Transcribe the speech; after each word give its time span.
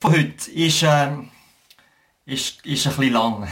von 0.00 0.12
heute 0.12 0.50
ist, 0.52 0.82
äh, 0.82 1.10
ist, 2.24 2.64
ist 2.64 2.86
ein 2.86 2.96
bisschen 2.96 3.12
lang. 3.12 3.48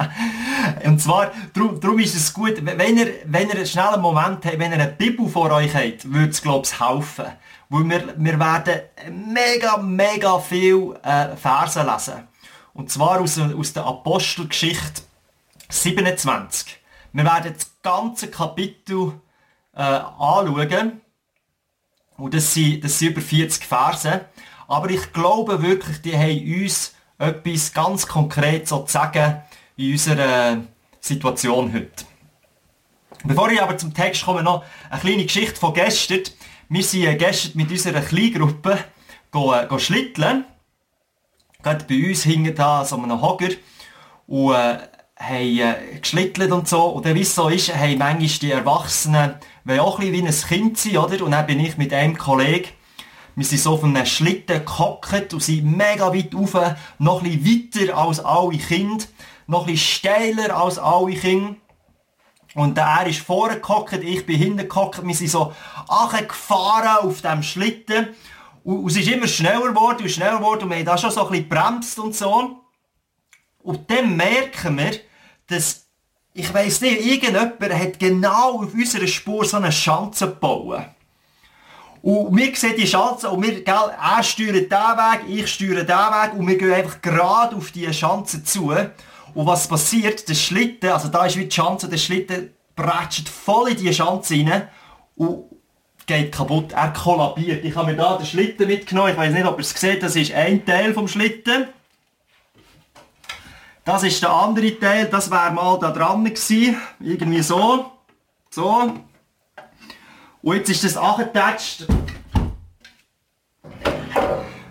und 0.84 0.98
zwar, 0.98 1.30
darum, 1.52 1.98
ist 1.98 2.14
es 2.14 2.32
gut, 2.32 2.64
wenn 2.64 2.96
ihr, 2.96 3.14
wenn 3.26 3.48
ihr 3.48 3.56
einen 3.56 3.66
schnellen 3.66 4.00
Moment 4.00 4.44
habt, 4.46 4.58
wenn 4.58 4.72
ihr 4.72 4.80
eine 4.80 4.88
Bibel 4.88 5.28
vor 5.28 5.50
euch 5.50 5.74
habt, 5.74 6.10
würde 6.10 6.30
es, 6.30 6.40
glaube 6.40 6.66
ich, 6.66 6.80
helfen. 6.80 7.26
Weil 7.68 7.84
wir, 7.84 8.14
wir 8.16 8.40
werden 8.40 8.80
mega, 9.34 9.76
mega 9.76 10.38
viel 10.38 10.96
äh, 11.02 11.36
Verse 11.36 11.82
lesen. 11.82 12.28
Und 12.72 12.90
zwar 12.90 13.20
aus, 13.20 13.38
aus 13.38 13.72
der 13.74 13.84
Apostelgeschichte 13.84 15.02
27. 15.68 16.78
Wir 17.12 17.24
werden 17.24 17.52
das 17.52 17.70
ganze 17.82 18.30
Kapitel 18.30 19.20
äh, 19.74 19.82
anschauen. 19.82 21.02
Und 22.16 22.32
das 22.32 22.54
sind, 22.54 22.82
das 22.82 22.98
sind 22.98 23.10
über 23.10 23.20
40 23.20 23.66
Verse. 23.66 24.24
Aber 24.68 24.90
ich 24.90 25.14
glaube 25.14 25.62
wirklich, 25.62 26.02
die 26.02 26.16
haben 26.16 26.62
uns 26.62 26.94
etwas 27.18 27.72
ganz 27.72 28.06
konkret 28.06 28.68
sagen 28.68 29.42
in 29.76 29.92
unserer 29.92 30.58
Situation 31.00 31.72
heute. 31.72 32.04
Bevor 33.24 33.50
ich 33.50 33.60
aber 33.60 33.78
zum 33.78 33.94
Text 33.94 34.24
komme, 34.24 34.42
noch 34.42 34.62
eine 34.90 35.00
kleine 35.00 35.24
Geschichte 35.24 35.58
von 35.58 35.72
gestern. 35.72 36.20
Wir 36.68 36.84
sind 36.84 37.18
gestern 37.18 37.52
mit 37.54 37.70
unserer 37.70 38.02
Kleingruppe 38.02 38.78
go 39.30 39.78
schlitteln. 39.78 40.44
Gerade 41.62 41.84
bei 41.86 42.06
uns 42.10 42.22
hingen 42.22 42.54
da 42.54 42.84
so 42.84 42.96
einem 42.96 43.22
Hocker 43.22 43.48
und 44.26 44.54
äh, 44.54 44.78
haben 45.16 45.58
äh, 45.58 45.98
geschlittelt 45.98 46.52
und 46.52 46.68
so. 46.68 46.84
Und 46.84 47.06
wie 47.06 47.22
es 47.22 47.34
so 47.34 47.48
ist, 47.48 47.74
haben 47.74 47.98
manchmal 47.98 48.28
die 48.28 48.52
Erwachsenen, 48.52 49.34
weil 49.64 49.80
auch 49.80 49.98
ein 49.98 50.12
bisschen 50.12 50.26
wie 50.26 50.28
ein 50.28 50.48
Kind 50.48 50.78
sind, 50.78 50.98
oder? 50.98 51.24
Und 51.24 51.30
dann 51.32 51.46
bin 51.46 51.58
ich 51.58 51.78
mit 51.78 51.92
einem 51.92 52.18
Kollegen 52.18 52.68
wir 53.38 53.44
sind 53.44 53.60
so 53.60 53.74
auf 53.74 53.84
einem 53.84 54.04
Schlitten 54.04 54.64
gehockt 54.64 55.32
und 55.32 55.40
sind 55.40 55.64
mega 55.64 56.12
weit 56.12 56.34
rauf, 56.34 56.56
noch 56.98 57.22
bisschen 57.22 57.44
weiter 57.46 57.96
als 57.96 58.18
alle 58.18 58.58
Kinder, 58.58 59.04
noch 59.46 59.64
bisschen 59.64 59.78
steiler 59.78 60.56
als 60.56 60.76
alle 60.76 61.14
Kinder. 61.14 61.54
Und 62.56 62.76
er 62.76 63.06
ist 63.06 63.20
vorne 63.20 63.60
gehockt, 63.60 64.02
ich 64.02 64.26
bin 64.26 64.38
hinten 64.38 64.68
gehockt, 64.68 65.06
wir 65.06 65.14
sind 65.14 65.30
so 65.30 65.52
gefahren 66.26 67.06
auf 67.06 67.22
dem 67.22 67.44
Schlitten. 67.44 68.08
Und, 68.64 68.90
es 68.90 68.96
ist 68.96 69.08
immer 69.08 69.28
schneller 69.28 69.68
geworden 69.68 70.02
und 70.02 70.10
schneller 70.10 70.38
geworden 70.38 70.64
und 70.64 70.70
wir 70.70 70.78
haben 70.78 70.86
da 70.86 70.98
schon 70.98 71.12
so 71.12 71.24
ein 71.26 71.30
bisschen 71.30 71.48
bremst 71.48 71.98
und 72.00 72.16
so. 72.16 72.56
Und 73.62 73.88
dann 73.88 74.16
merken 74.16 74.76
wir, 74.78 74.98
dass, 75.46 75.86
ich 76.34 76.52
weiss 76.52 76.80
nicht, 76.80 77.06
irgendjemand 77.06 77.72
hat 77.72 78.00
genau 78.00 78.62
auf 78.64 78.74
unserer 78.74 79.06
Spur 79.06 79.44
so 79.44 79.58
eine 79.58 79.70
Schanze 79.70 80.26
gebaut. 80.26 80.97
Und 82.02 82.36
wir 82.36 82.54
sehen 82.54 82.74
die 82.76 82.86
Schanze 82.86 83.28
und 83.28 83.42
wir, 83.42 83.64
gell, 83.64 83.74
er 84.00 84.22
steuert 84.22 84.70
diesen 84.70 84.70
Weg, 84.70 85.20
ich 85.28 85.52
steuere 85.52 85.84
diesen 85.84 85.88
Weg 85.88 86.32
und 86.34 86.46
wir 86.46 86.58
gehen 86.58 86.72
einfach 86.72 87.02
gerade 87.02 87.56
auf 87.56 87.70
diese 87.70 87.92
Schanze 87.92 88.44
zu. 88.44 88.72
Und 89.34 89.46
was 89.46 89.66
passiert? 89.66 90.28
Der 90.28 90.34
Schlitten, 90.34 90.90
also 90.90 91.08
da 91.08 91.26
ist 91.26 91.36
wie 91.36 91.46
die 91.46 91.54
Schanze, 91.54 91.88
der 91.88 91.98
Schlitten 91.98 92.50
prätscht 92.76 93.28
voll 93.28 93.70
in 93.70 93.76
die 93.76 93.92
Schanze 93.92 94.34
rein 94.34 94.68
und 95.16 95.44
geht 96.06 96.32
kaputt. 96.32 96.72
Er 96.72 96.92
kollabiert. 96.92 97.64
Ich 97.64 97.76
habe 97.76 97.92
mir 97.92 97.96
da 97.96 98.16
den 98.16 98.26
Schlitten 98.26 98.66
mitgenommen. 98.66 99.12
Ich 99.12 99.16
weiß 99.16 99.32
nicht, 99.32 99.46
ob 99.46 99.58
ihr 99.58 99.60
es 99.60 99.70
seht. 99.70 100.02
Das 100.02 100.16
ist 100.16 100.32
ein 100.32 100.64
Teil 100.64 100.94
vom 100.94 101.06
Schlitten. 101.06 101.68
Das 103.84 104.02
ist 104.02 104.22
der 104.22 104.30
andere 104.30 104.78
Teil. 104.78 105.06
Das 105.06 105.30
wäre 105.30 105.52
mal 105.52 105.78
da 105.78 105.90
dran 105.90 106.24
gewesen. 106.24 106.76
Irgendwie 107.00 107.42
so. 107.42 107.92
So. 108.50 108.94
Und 110.48 110.56
jetzt 110.56 110.70
ist 110.70 110.84
das 110.84 110.96
angetatscht. 110.96 111.84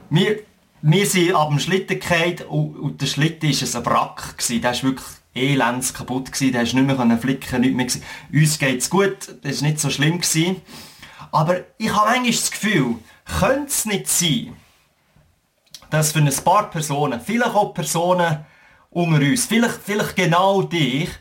Wir, 0.10 0.40
wir 0.82 1.06
sind 1.06 1.36
ab 1.36 1.50
dem 1.50 1.60
Schlitten 1.60 2.00
gefallen 2.00 2.42
und, 2.50 2.76
und 2.78 3.00
der 3.00 3.06
Schlitten 3.06 3.48
war 3.48 3.80
ein 3.80 3.86
Wrack. 3.86 4.38
Gewesen. 4.40 4.62
Der 4.64 4.74
war 4.74 4.82
wirklich 4.82 5.08
elends 5.36 5.94
kaputt. 5.94 6.32
Gewesen. 6.32 6.52
Der 6.52 6.64
konnte 6.64 6.82
nicht 6.82 6.98
mehr 6.98 7.18
flicken, 7.20 7.62
nicht 7.62 7.76
mehr. 7.76 7.86
Gewesen. 7.86 8.04
Uns 8.34 8.58
geht 8.58 8.82
es 8.82 8.90
gut, 8.90 9.18
das 9.44 9.62
war 9.62 9.68
nicht 9.70 9.80
so 9.80 9.92
schlimm. 9.92 10.20
Gewesen. 10.20 10.64
Aber 11.32 11.60
ich 11.78 11.96
habe 11.96 12.08
eigentlich 12.08 12.40
das 12.40 12.50
Gefühl, 12.50 12.96
könnte 13.40 13.68
es 13.68 13.86
nicht 13.86 14.08
sein, 14.08 14.58
dass 15.92 16.12
für 16.12 16.18
ein 16.18 16.36
paar 16.44 16.72
Personen, 16.72 17.22
vielleicht 17.22 17.54
auch 17.54 17.76
Personen 17.76 18.48
unter 18.90 19.20
uns, 19.20 19.46
vielleicht, 19.46 19.80
vielleicht 19.86 20.16
genau 20.16 20.64
dich, 20.64 21.12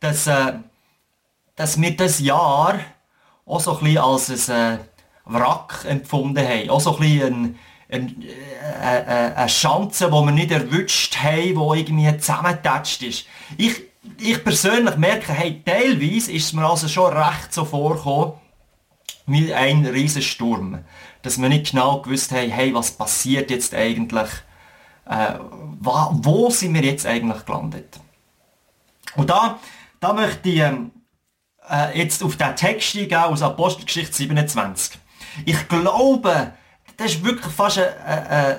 dass, 0.00 0.26
äh, 0.26 0.58
dass 1.56 1.80
wir 1.80 1.96
das 1.96 2.20
Jahr 2.20 2.78
auch 3.52 3.60
so 3.60 3.78
ein 3.78 3.84
bisschen 3.84 3.98
als 3.98 4.50
ein 4.50 4.76
äh, 4.76 4.78
Wrack 5.24 5.84
empfunden 5.88 6.46
haben. 6.46 6.70
Auch 6.70 6.80
so 6.80 6.96
ein 6.96 7.00
bisschen 7.00 7.34
ein, 7.34 7.58
eine, 7.90 9.06
eine, 9.06 9.36
eine 9.36 9.46
Chance, 9.46 10.06
die 10.06 10.12
wir 10.12 10.32
nicht 10.32 10.50
erwischt 10.50 11.16
haben, 11.18 11.54
die 11.54 11.80
irgendwie 11.80 12.16
zusammengetatscht 12.18 13.02
ist. 13.02 13.26
Ich, 13.56 13.82
ich 14.18 14.42
persönlich 14.42 14.96
merke, 14.96 15.32
hey, 15.32 15.62
teilweise 15.64 16.32
ist 16.32 16.46
es 16.46 16.52
mir 16.52 16.66
also 16.66 16.88
schon 16.88 17.12
recht 17.12 17.52
so 17.52 17.64
vorgekommen, 17.64 18.34
wie 19.26 19.52
ein 19.52 19.86
Riesensturm. 19.86 20.84
Dass 21.22 21.40
wir 21.40 21.48
nicht 21.48 21.70
genau 21.70 22.00
gewusst 22.00 22.32
haben, 22.32 22.50
hey, 22.50 22.74
was 22.74 22.90
passiert 22.92 23.50
jetzt 23.50 23.74
eigentlich? 23.74 24.30
Äh, 25.08 25.34
wo, 25.80 25.92
wo 26.12 26.50
sind 26.50 26.74
wir 26.74 26.82
jetzt 26.82 27.06
eigentlich 27.06 27.44
gelandet? 27.44 28.00
Und 29.14 29.28
da, 29.28 29.58
da 30.00 30.12
möchte 30.14 30.48
ich 30.48 30.58
ähm, 30.60 30.90
äh, 31.72 31.98
jetzt 31.98 32.22
auf 32.22 32.36
den 32.36 32.54
Text 32.54 32.94
eingehen 32.96 33.18
aus 33.18 33.42
Apostelgeschichte 33.42 34.14
27. 34.14 34.98
Ich 35.46 35.68
glaube, 35.68 36.52
das 36.98 37.12
ist 37.12 37.24
wirklich 37.24 37.52
fast 37.52 37.78
ein, 37.78 37.86
ein, 38.06 38.56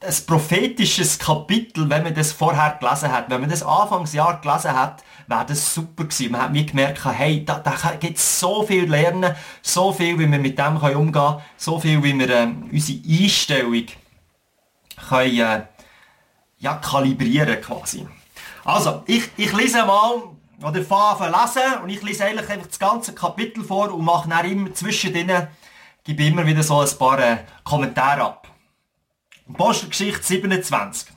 ein 0.00 0.14
prophetisches 0.26 1.18
Kapitel, 1.18 1.90
wenn 1.90 2.04
man 2.04 2.14
das 2.14 2.32
vorher 2.32 2.78
gelesen 2.80 3.10
hat. 3.10 3.28
Wenn 3.28 3.40
man 3.40 3.50
das 3.50 3.64
Anfangsjahr 3.64 4.40
gelesen 4.40 4.72
hat, 4.72 5.02
wäre 5.26 5.44
das 5.46 5.74
super 5.74 6.04
gewesen. 6.04 6.32
Man 6.32 6.42
hat 6.42 6.52
mir 6.52 6.64
gemerkt, 6.64 7.04
hey, 7.04 7.44
da, 7.44 7.58
da 7.58 7.74
gibt 7.98 8.16
es 8.16 8.40
so 8.40 8.62
viel 8.62 8.88
lernen, 8.88 9.34
so 9.60 9.92
viel, 9.92 10.18
wie 10.18 10.30
wir 10.30 10.38
mit 10.38 10.58
dem 10.58 10.78
können 10.78 10.96
umgehen 10.96 11.12
können, 11.12 11.42
so 11.56 11.80
viel, 11.80 12.02
wie 12.02 12.16
wir 12.16 12.30
äh, 12.30 12.48
unsere 12.70 12.98
Einstellung 13.06 13.86
können, 15.08 15.38
äh, 15.40 15.62
ja, 16.60 16.74
kalibrieren 16.74 17.60
quasi. 17.60 18.06
Also, 18.64 19.02
ich, 19.06 19.28
ich 19.36 19.52
lese 19.52 19.84
mal 19.84 20.37
oder 20.62 20.82
fange 20.82 21.30
lesen 21.30 21.82
und 21.82 21.88
ich 21.88 22.02
lese 22.02 22.24
eigentlich 22.24 22.48
einfach 22.48 22.66
das 22.66 22.78
ganze 22.78 23.14
Kapitel 23.14 23.64
vor 23.64 23.92
und 23.92 24.04
mache 24.04 24.28
dann 24.28 24.50
immer 24.50 24.74
zwischen 24.74 25.12
denen, 25.12 25.48
gebe 26.04 26.24
immer 26.24 26.46
wieder 26.46 26.62
so 26.62 26.80
ein 26.80 26.98
paar 26.98 27.18
äh, 27.18 27.38
Kommentare 27.62 28.22
ab. 28.22 28.48
Apostelgeschichte 29.48 30.22
27. 30.22 31.08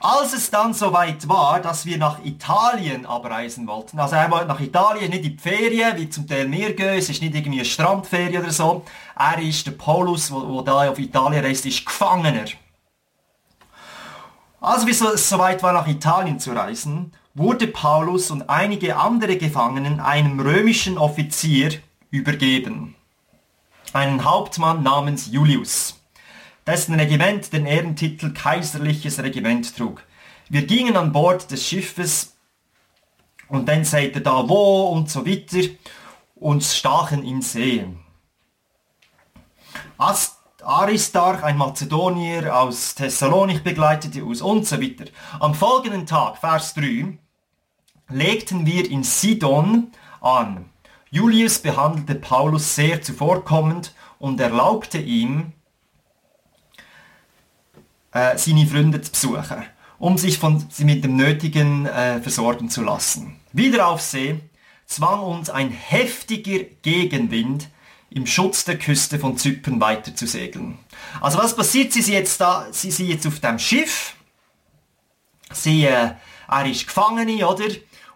Als 0.00 0.32
es 0.32 0.50
dann 0.50 0.74
soweit 0.74 1.28
war, 1.28 1.60
dass 1.60 1.86
wir 1.86 1.96
nach 1.96 2.24
Italien 2.24 3.06
abreisen 3.06 3.68
wollten, 3.68 4.00
also 4.00 4.16
er 4.16 4.30
wollte 4.32 4.48
nach 4.48 4.58
Italien, 4.58 5.10
nicht 5.10 5.24
in 5.24 5.36
die 5.36 5.38
Ferien, 5.38 5.96
wie 5.96 6.10
zum 6.10 6.26
Teil 6.26 6.50
wir 6.50 6.74
gehen, 6.74 6.98
es 6.98 7.08
ist 7.08 7.22
nicht 7.22 7.34
irgendwie 7.36 7.60
eine 7.60 7.64
Strandferie 7.64 8.38
oder 8.38 8.50
so, 8.50 8.84
er 9.16 9.38
ist, 9.40 9.64
der 9.64 9.72
Paulus, 9.72 10.32
wo 10.32 10.60
da 10.62 10.90
auf 10.90 10.98
Italien 10.98 11.44
reist, 11.44 11.66
ist 11.66 11.86
Gefangener. 11.86 12.46
Als 14.60 14.86
wir 14.86 14.94
so, 14.94 15.16
soweit 15.16 15.62
war, 15.62 15.72
nach 15.72 15.86
Italien 15.86 16.40
zu 16.40 16.50
reisen, 16.50 17.12
wurde 17.34 17.66
Paulus 17.66 18.30
und 18.30 18.48
einige 18.50 18.96
andere 18.96 19.36
Gefangenen 19.36 20.00
einem 20.00 20.38
römischen 20.40 20.98
Offizier 20.98 21.72
übergeben. 22.10 22.94
Einen 23.92 24.24
Hauptmann 24.24 24.82
namens 24.82 25.30
Julius, 25.30 26.00
dessen 26.66 26.94
Regiment 26.94 27.52
den 27.52 27.66
Ehrentitel 27.66 28.32
Kaiserliches 28.32 29.22
Regiment 29.22 29.76
trug. 29.76 30.02
Wir 30.48 30.66
gingen 30.66 30.96
an 30.96 31.12
Bord 31.12 31.50
des 31.50 31.66
Schiffes 31.66 32.36
und 33.48 33.68
dann 33.68 33.84
sagte 33.84 34.20
da 34.20 34.48
wo 34.48 34.88
und 34.88 35.10
so 35.10 35.26
weiter 35.26 35.68
und 36.34 36.62
stachen 36.62 37.24
in 37.24 37.40
See. 37.42 37.86
Ast 39.96 40.38
Aristarch, 40.64 41.42
ein 41.42 41.56
Mazedonier 41.56 42.56
aus 42.56 42.94
Thessalonich 42.94 43.62
begleitete 43.62 44.24
uns 44.24 44.42
und 44.42 44.66
so 44.66 44.80
weiter. 44.80 45.04
Am 45.40 45.54
folgenden 45.54 46.06
Tag, 46.06 46.38
Vers 46.38 46.74
3, 46.74 47.18
legten 48.08 48.66
wir 48.66 48.90
in 48.90 49.04
Sidon 49.04 49.92
an. 50.20 50.66
Julius 51.10 51.58
behandelte 51.58 52.14
Paulus 52.14 52.74
sehr 52.74 53.02
zuvorkommend 53.02 53.94
und 54.18 54.40
erlaubte 54.40 54.98
ihm, 54.98 55.52
äh, 58.12 58.36
seine 58.36 58.66
Freunde 58.66 59.00
zu 59.00 59.10
besuchen, 59.10 59.64
um 59.98 60.18
sich 60.18 60.38
von, 60.38 60.64
sie 60.70 60.84
mit 60.84 61.04
dem 61.04 61.16
Nötigen 61.16 61.86
äh, 61.86 62.20
versorgen 62.20 62.70
zu 62.70 62.82
lassen. 62.82 63.40
Wieder 63.52 63.88
auf 63.88 64.00
See 64.00 64.40
zwang 64.86 65.20
uns 65.20 65.50
ein 65.50 65.70
heftiger 65.70 66.64
Gegenwind, 66.82 67.68
im 68.10 68.26
Schutz 68.26 68.64
der 68.64 68.78
Küste 68.78 69.18
von 69.18 69.38
Zypern 69.38 69.80
weiter 69.80 70.14
zu 70.14 70.26
segeln. 70.26 70.78
Also 71.20 71.38
was 71.38 71.56
passiert? 71.56 71.92
Sie 71.92 72.02
sind 72.02 72.14
jetzt 72.14 72.40
da, 72.40 72.66
sie 72.70 72.90
sind 72.90 73.08
jetzt 73.08 73.26
auf 73.26 73.40
dem 73.40 73.58
Schiff. 73.58 74.14
Sie, 75.50 75.86
äh, 75.86 76.10
er 76.48 76.66
ist 76.66 76.86
Gefangene, 76.86 77.48
oder? 77.48 77.64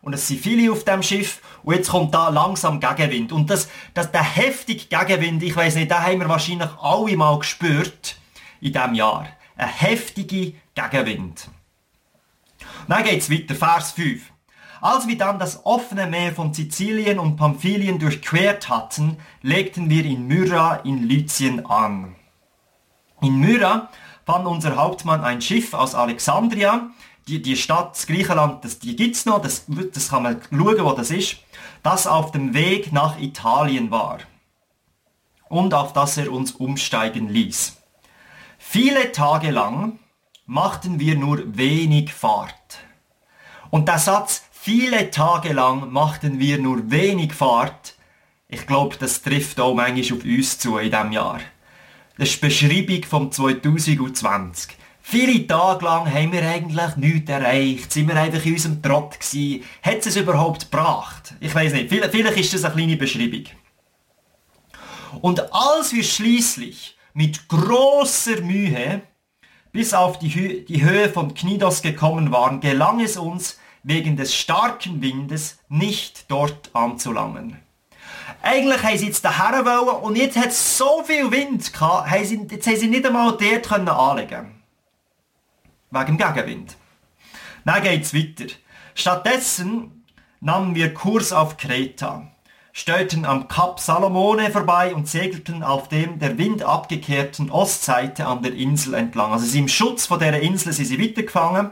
Und 0.07 0.13
es 0.13 0.29
sind 0.29 0.41
viele 0.41 0.71
auf 0.71 0.85
dem 0.85 1.03
Schiff. 1.03 1.43
Und 1.65 1.75
jetzt 1.75 1.91
kommt 1.91 2.15
da 2.15 2.29
langsam 2.29 2.79
Gegenwind. 2.79 3.33
Und 3.33 3.51
das, 3.51 3.69
das, 3.93 4.13
der 4.13 4.23
heftige 4.23 4.85
Gegenwind, 4.85 5.43
ich 5.43 5.57
weiß 5.57 5.75
nicht, 5.75 5.91
den 5.91 6.01
haben 6.01 6.21
wir 6.21 6.29
wahrscheinlich 6.29 6.69
alle 6.81 7.17
mal 7.17 7.37
gespürt 7.41 8.17
in 8.61 8.73
diesem 8.73 8.95
Jahr. 8.95 9.27
ein 9.57 9.67
heftiger 9.67 10.53
Gegenwind. 10.77 11.51
dann 12.87 13.03
geht's 13.03 13.29
weiter, 13.29 13.57
Vers 13.57 13.91
5. 13.93 14.23
Als 14.81 15.09
wir 15.09 15.19
dann 15.19 15.41
das 15.41 15.67
offene 15.67 16.07
Meer 16.07 16.33
von 16.33 16.55
Sizilien 16.55 17.19
und 17.19 17.35
Pamphylien 17.35 17.99
durchquert 17.99 18.69
hatten, 18.69 19.17
legten 19.43 19.91
wir 19.91 20.05
in 20.05 20.29
Myra 20.29 20.77
in 20.85 21.03
Lycien 21.09 21.67
an. 21.67 22.15
In 23.23 23.41
Myra 23.41 23.91
fand 24.25 24.47
unser 24.47 24.77
Hauptmann 24.77 25.25
ein 25.25 25.43
Schiff 25.43 25.75
aus 25.75 25.97
Alexandria. 25.97 26.91
Die, 27.29 27.43
die 27.43 27.57
Stadt 27.57 28.07
Griechenland, 28.07 28.65
das, 28.65 28.79
die 28.79 28.95
gibt's 28.95 29.27
noch, 29.27 29.43
das, 29.43 29.65
das 29.93 30.11
kann 30.11 30.23
man 30.23 30.41
schauen, 30.51 30.85
wo 30.85 30.93
das 30.93 31.11
ist, 31.11 31.39
das 31.83 32.07
auf 32.07 32.31
dem 32.31 32.55
Weg 32.55 32.93
nach 32.93 33.19
Italien 33.19 33.91
war 33.91 34.19
und 35.49 35.75
auf 35.75 35.93
das 35.93 36.17
er 36.17 36.33
uns 36.33 36.53
umsteigen 36.53 37.29
ließ. 37.29 37.77
Viele 38.59 39.13
Tage 39.13 39.51
lang 39.51 39.99
machten 40.45 41.01
wir 41.01 41.17
nur 41.17 41.57
wenig 41.57 42.13
Fahrt. 42.13 42.79
Und 43.71 43.89
der 43.89 43.99
Satz, 43.99 44.45
viele 44.53 45.11
Tage 45.11 45.53
lang 45.53 45.91
machten 45.93 46.39
wir 46.39 46.59
nur 46.59 46.91
wenig 46.91 47.33
Fahrt, 47.33 47.97
ich 48.49 48.67
glaube, 48.67 48.97
das 48.97 49.23
trifft 49.23 49.59
auch 49.59 49.75
manchmal 49.75 50.19
auf 50.19 50.25
uns 50.25 50.59
zu 50.59 50.79
in 50.79 50.91
diesem 50.91 51.13
Jahr. 51.13 51.41
Das 52.17 52.29
ist 52.29 52.43
die 52.43 52.47
Beschreibung 52.47 53.05
vom 53.05 53.33
2020. 53.33 54.77
Viele 55.09 55.47
Tage 55.47 55.85
lang 55.85 56.13
haben 56.13 56.33
wir 56.33 56.43
eigentlich 56.43 56.97
nichts 56.97 57.31
erreicht, 57.31 57.93
sind 57.93 58.09
wir 58.09 58.17
einfach 58.17 58.45
in 58.45 58.55
unserem 58.55 58.83
Trott 58.83 59.21
gewesen. 59.21 59.63
Hat 59.81 60.05
es 60.05 60.17
überhaupt 60.17 60.69
gebracht? 60.69 61.33
Ich 61.39 61.55
weiß 61.55 61.75
nicht, 61.75 61.91
vielleicht 61.91 62.37
ist 62.37 62.55
das 62.55 62.65
eine 62.65 62.75
kleine 62.75 62.97
Beschreibung. 62.97 63.45
Und 65.21 65.55
als 65.55 65.93
wir 65.93 66.03
schließlich 66.03 66.97
mit 67.15 67.47
großer 67.47 68.41
Mühe 68.41 69.03
bis 69.71 69.95
auf 69.95 70.19
die, 70.19 70.35
Hö 70.35 70.63
die 70.63 70.83
Höhe 70.83 71.09
von 71.09 71.35
Knidos 71.35 71.83
gekommen 71.83 72.33
waren, 72.33 72.59
gelang 72.59 72.99
es 72.99 73.17
uns, 73.17 73.61
wegen 73.85 74.17
des 74.17 74.35
starken 74.35 75.01
Windes 75.03 75.61
nicht 75.69 76.29
dort 76.29 76.71
anzulangen. 76.73 77.61
Eigentlich 78.43 78.83
haben 78.83 78.99
sie 78.99 79.07
jetzt 79.07 79.25
daher 79.25 79.65
wollen 79.65 80.03
und 80.03 80.17
jetzt 80.17 80.37
hat 80.37 80.49
es 80.49 80.77
so 80.77 81.05
viel 81.05 81.31
Wind 81.31 81.73
gehabt, 81.73 82.11
haben 82.11 82.25
sie, 82.25 82.45
jetzt 82.51 82.67
haben 82.67 82.77
sie 82.77 82.89
nicht 82.89 83.07
einmal 83.07 83.37
dort 83.37 83.69
können 83.69 83.89
anlegen 83.89 84.56
Wegen 85.91 86.19
Gegenwind. 86.19 86.77
Dann 87.65 87.83
geht 87.83 88.03
es 88.03 88.15
weiter. 88.15 88.53
Stattdessen 88.95 90.05
nahmen 90.41 90.75
wir 90.75 90.95
Kurs 90.95 91.33
auf 91.33 91.57
Kreta 91.57 92.31
steuerten 92.77 93.25
am 93.25 93.49
Kap 93.49 93.81
Salomone 93.81 94.51
vorbei 94.51 94.95
und 94.95 95.09
segelten 95.09 95.63
auf 95.63 95.89
dem 95.89 96.19
der 96.19 96.37
Wind 96.37 96.63
abgekehrten 96.63 97.51
Ostseite 97.51 98.27
an 98.27 98.43
der 98.43 98.53
Insel 98.53 98.93
entlang. 98.93 99.33
Also 99.33 99.47
sie 99.47 99.61
im 99.61 99.69
Schutz 99.69 100.05
von 100.05 100.19
der 100.19 100.43
Insel 100.43 100.75
sind 100.75 100.85
sie 100.85 101.01
weitergefangen. 101.01 101.71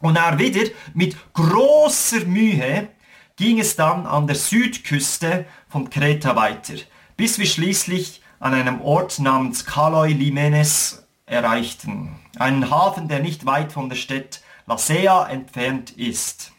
Und 0.00 0.16
er 0.16 0.38
wieder 0.38 0.70
mit 0.94 1.14
großer 1.34 2.24
Mühe 2.24 2.88
ging 3.36 3.60
es 3.60 3.76
dann 3.76 4.06
an 4.06 4.26
der 4.26 4.36
Südküste 4.36 5.44
von 5.68 5.90
Kreta 5.90 6.34
weiter, 6.34 6.76
bis 7.18 7.38
wir 7.38 7.46
schließlich 7.46 8.22
an 8.40 8.54
einem 8.54 8.80
Ort 8.80 9.18
namens 9.18 9.66
Kaloi 9.66 10.08
Limenes 10.08 11.06
erreichten. 11.26 12.16
Einen 12.36 12.70
Hafen, 12.70 13.08
der 13.08 13.20
nicht 13.20 13.46
weit 13.46 13.72
von 13.72 13.88
der 13.88 13.96
Stadt 13.96 14.40
Lasea 14.66 15.28
entfernt 15.28 15.90
ist. 15.92 16.52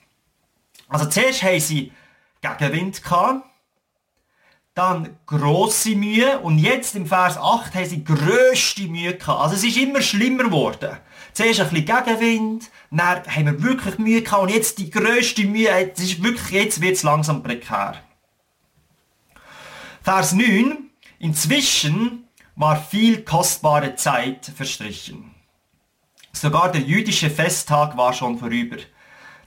Also 0.87 1.05
zuerst 1.05 1.43
haben 1.43 1.59
sie 1.59 1.91
Gegenwind 2.41 3.03
gehabt, 3.03 3.45
dann 4.75 5.17
grosse 5.25 5.95
Mühe 5.95 6.39
und 6.39 6.59
jetzt 6.59 6.95
im 6.95 7.07
Vers 7.07 7.37
8 7.37 7.73
haben 7.73 7.85
sie 7.85 8.03
grösste 8.03 8.83
Mühe 8.83 9.15
gehabt. 9.15 9.41
Also 9.41 9.55
es 9.55 9.63
ist 9.63 9.77
immer 9.77 10.01
schlimmer 10.01 10.43
geworden. 10.43 10.97
Zuerst 11.33 11.61
ein 11.61 11.69
bisschen 11.69 11.85
Gegenwind, 11.85 12.69
dann 12.91 13.23
haben 13.25 13.45
wir 13.45 13.63
wirklich 13.63 13.97
Mühe 13.97 14.21
gehabt 14.21 14.43
und 14.43 14.49
jetzt 14.49 14.77
die 14.77 14.89
grösste 14.89 15.45
Mühe, 15.45 15.69
jetzt, 15.69 16.01
ist 16.01 16.21
wirklich, 16.21 16.51
jetzt 16.51 16.81
wird 16.81 16.95
es 16.95 17.03
langsam 17.03 17.41
prekär. 17.41 17.95
Vers 20.03 20.33
9. 20.33 20.89
Inzwischen 21.19 22.27
war 22.55 22.75
viel 22.75 23.23
kostbare 23.23 23.95
Zeit 23.95 24.51
verstrichen. 24.55 25.34
Sogar 26.35 26.69
der 26.69 26.81
jüdische 26.81 27.29
Festtag 27.29 27.95
war 27.95 28.11
schon 28.11 28.37
vorüber. 28.37 28.75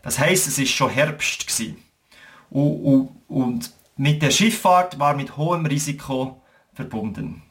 Das 0.02 0.18
heißt, 0.18 0.48
es 0.48 0.58
ist 0.58 0.70
schon 0.70 0.88
Herbst 0.88 1.46
gewesen. 1.46 1.76
Und, 2.48 3.72
mit 4.00 4.22
der 4.22 4.30
Schifffahrt 4.30 4.98
war 4.98 5.14
mit 5.14 5.36
hohem 5.36 5.66
Risiko 5.66 6.40
verbunden. 6.72 7.42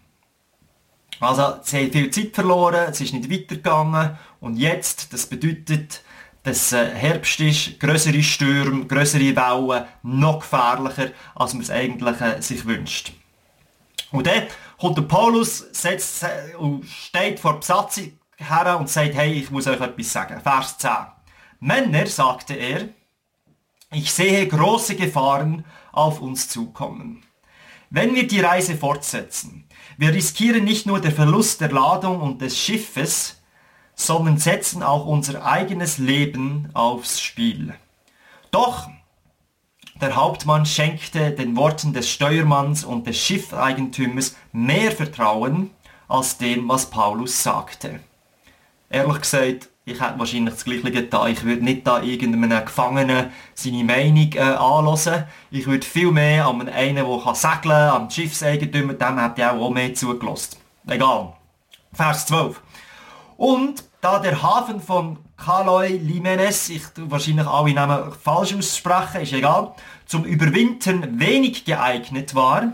Also 1.20 1.58
sie 1.62 1.78
haben 1.78 1.92
viel 1.92 2.10
Zeit 2.10 2.34
verloren, 2.34 2.88
es 2.90 3.02
ist 3.02 3.14
nicht 3.14 3.30
weitergegangen 3.30 4.18
und 4.40 4.56
jetzt, 4.56 5.12
das 5.12 5.26
bedeutet, 5.26 6.02
dass 6.44 6.72
äh, 6.72 6.90
Herbst 6.96 7.40
ist, 7.42 7.80
größere 7.82 8.24
Stürme, 8.24 8.86
größere 8.86 9.36
Wellen, 9.36 9.86
noch 10.04 10.40
gefährlicher, 10.40 11.12
als 11.36 11.54
man 11.54 11.64
es 11.64 11.70
eigentlich 11.70 12.22
äh, 12.22 12.42
sich 12.42 12.66
wünscht. 12.66 13.12
Und 14.12 14.26
dann 14.26 14.44
kommt 14.78 14.98
der 14.98 15.02
Paulus, 15.02 15.66
setzt, 15.74 16.24
äh, 16.24 16.30
steht 16.86 17.42
vor 17.42 17.60
Besatzung 17.60 18.14
her 18.38 18.78
und 18.80 18.90
sagt, 18.90 19.16
hey, 19.16 19.34
ich 19.34 19.52
muss 19.52 19.68
euch 19.68 19.82
etwas 19.82 20.12
sagen. 20.12 20.40
Vers 20.42 20.78
10. 20.78 20.92
Männer, 21.60 22.08
sagte 22.08 22.54
er, 22.54 22.90
ich 23.92 24.12
sehe 24.12 24.48
große 24.48 24.96
Gefahren 24.96 25.66
auf 25.92 26.22
uns 26.22 26.50
zukommen. 26.50 27.24
Wenn 27.90 28.14
wir 28.16 28.28
die 28.28 28.42
Reise 28.42 28.76
fortsetzen, 28.76 29.68
wir 29.98 30.14
riskieren 30.14 30.66
nicht 30.66 30.86
nur 30.86 31.00
den 31.00 31.14
Verlust 31.14 31.62
der 31.62 31.72
Ladung 31.72 32.22
und 32.22 32.42
des 32.42 32.58
Schiffes, 32.58 33.42
sondern 33.96 34.38
setzen 34.38 34.84
auch 34.84 35.06
unser 35.06 35.46
eigenes 35.46 35.98
Leben 35.98 36.70
aufs 36.74 37.22
Spiel. 37.22 37.74
Doch 38.52 38.88
der 40.00 40.16
Hauptmann 40.16 40.66
schenkte 40.68 41.32
den 41.32 41.56
Worten 41.56 41.94
des 41.94 42.10
Steuermanns 42.10 42.84
und 42.84 43.08
des 43.08 43.18
Schiffeigentümers 43.18 44.36
mehr 44.52 44.92
Vertrauen 44.92 45.72
als 46.08 46.38
dem, 46.38 46.70
was 46.70 46.90
Paulus 46.92 47.42
sagte. 47.42 48.00
Ehrlich 48.90 49.22
gesagt, 49.22 49.70
ich 49.86 50.02
hätte 50.02 50.20
wahrscheinlich 50.20 50.54
das 50.54 50.66
Gleiche 50.66 50.92
getan. 50.92 51.32
Ich 51.32 51.44
würde 51.44 51.64
nicht 51.64 51.88
da 51.88 52.02
irgendeinem 52.02 52.66
Gefangenen 52.66 53.32
seine 53.54 53.84
Meinung 53.86 54.34
äh, 54.34 54.40
anhören. 54.40 55.26
Ich 55.50 55.66
würde 55.66 55.86
viel 55.86 56.12
mehr 56.12 56.46
an 56.48 56.68
einen, 56.68 56.96
der 56.96 57.20
kann 57.24 57.36
segeln 57.36 57.62
kann, 57.62 58.02
am 58.02 58.10
Schiffseigentümer, 58.10 58.94
dem 58.94 59.18
hätte 59.18 59.42
ich 59.42 59.48
auch 59.48 59.70
mehr 59.70 59.94
zugelassen. 59.94 60.58
Egal. 60.88 61.34
Vers 61.94 62.26
12. 62.26 62.62
Und 63.38 63.84
da 64.02 64.20
der 64.20 64.42
Hafen 64.42 64.82
von 64.82 65.20
Kaloi 65.38 65.98
Limenes, 65.98 66.70
ich 66.70 66.84
wahrscheinlich 66.98 67.48
alle 67.48 67.74
Namen 67.74 68.12
falsch 68.12 68.56
aussprechen, 68.56 69.22
ist 69.22 69.34
egal, 69.34 69.74
zum 70.06 70.26
Überwintern 70.26 71.20
wenig 71.20 71.64
geeignet 71.64 72.36
war, 72.36 72.74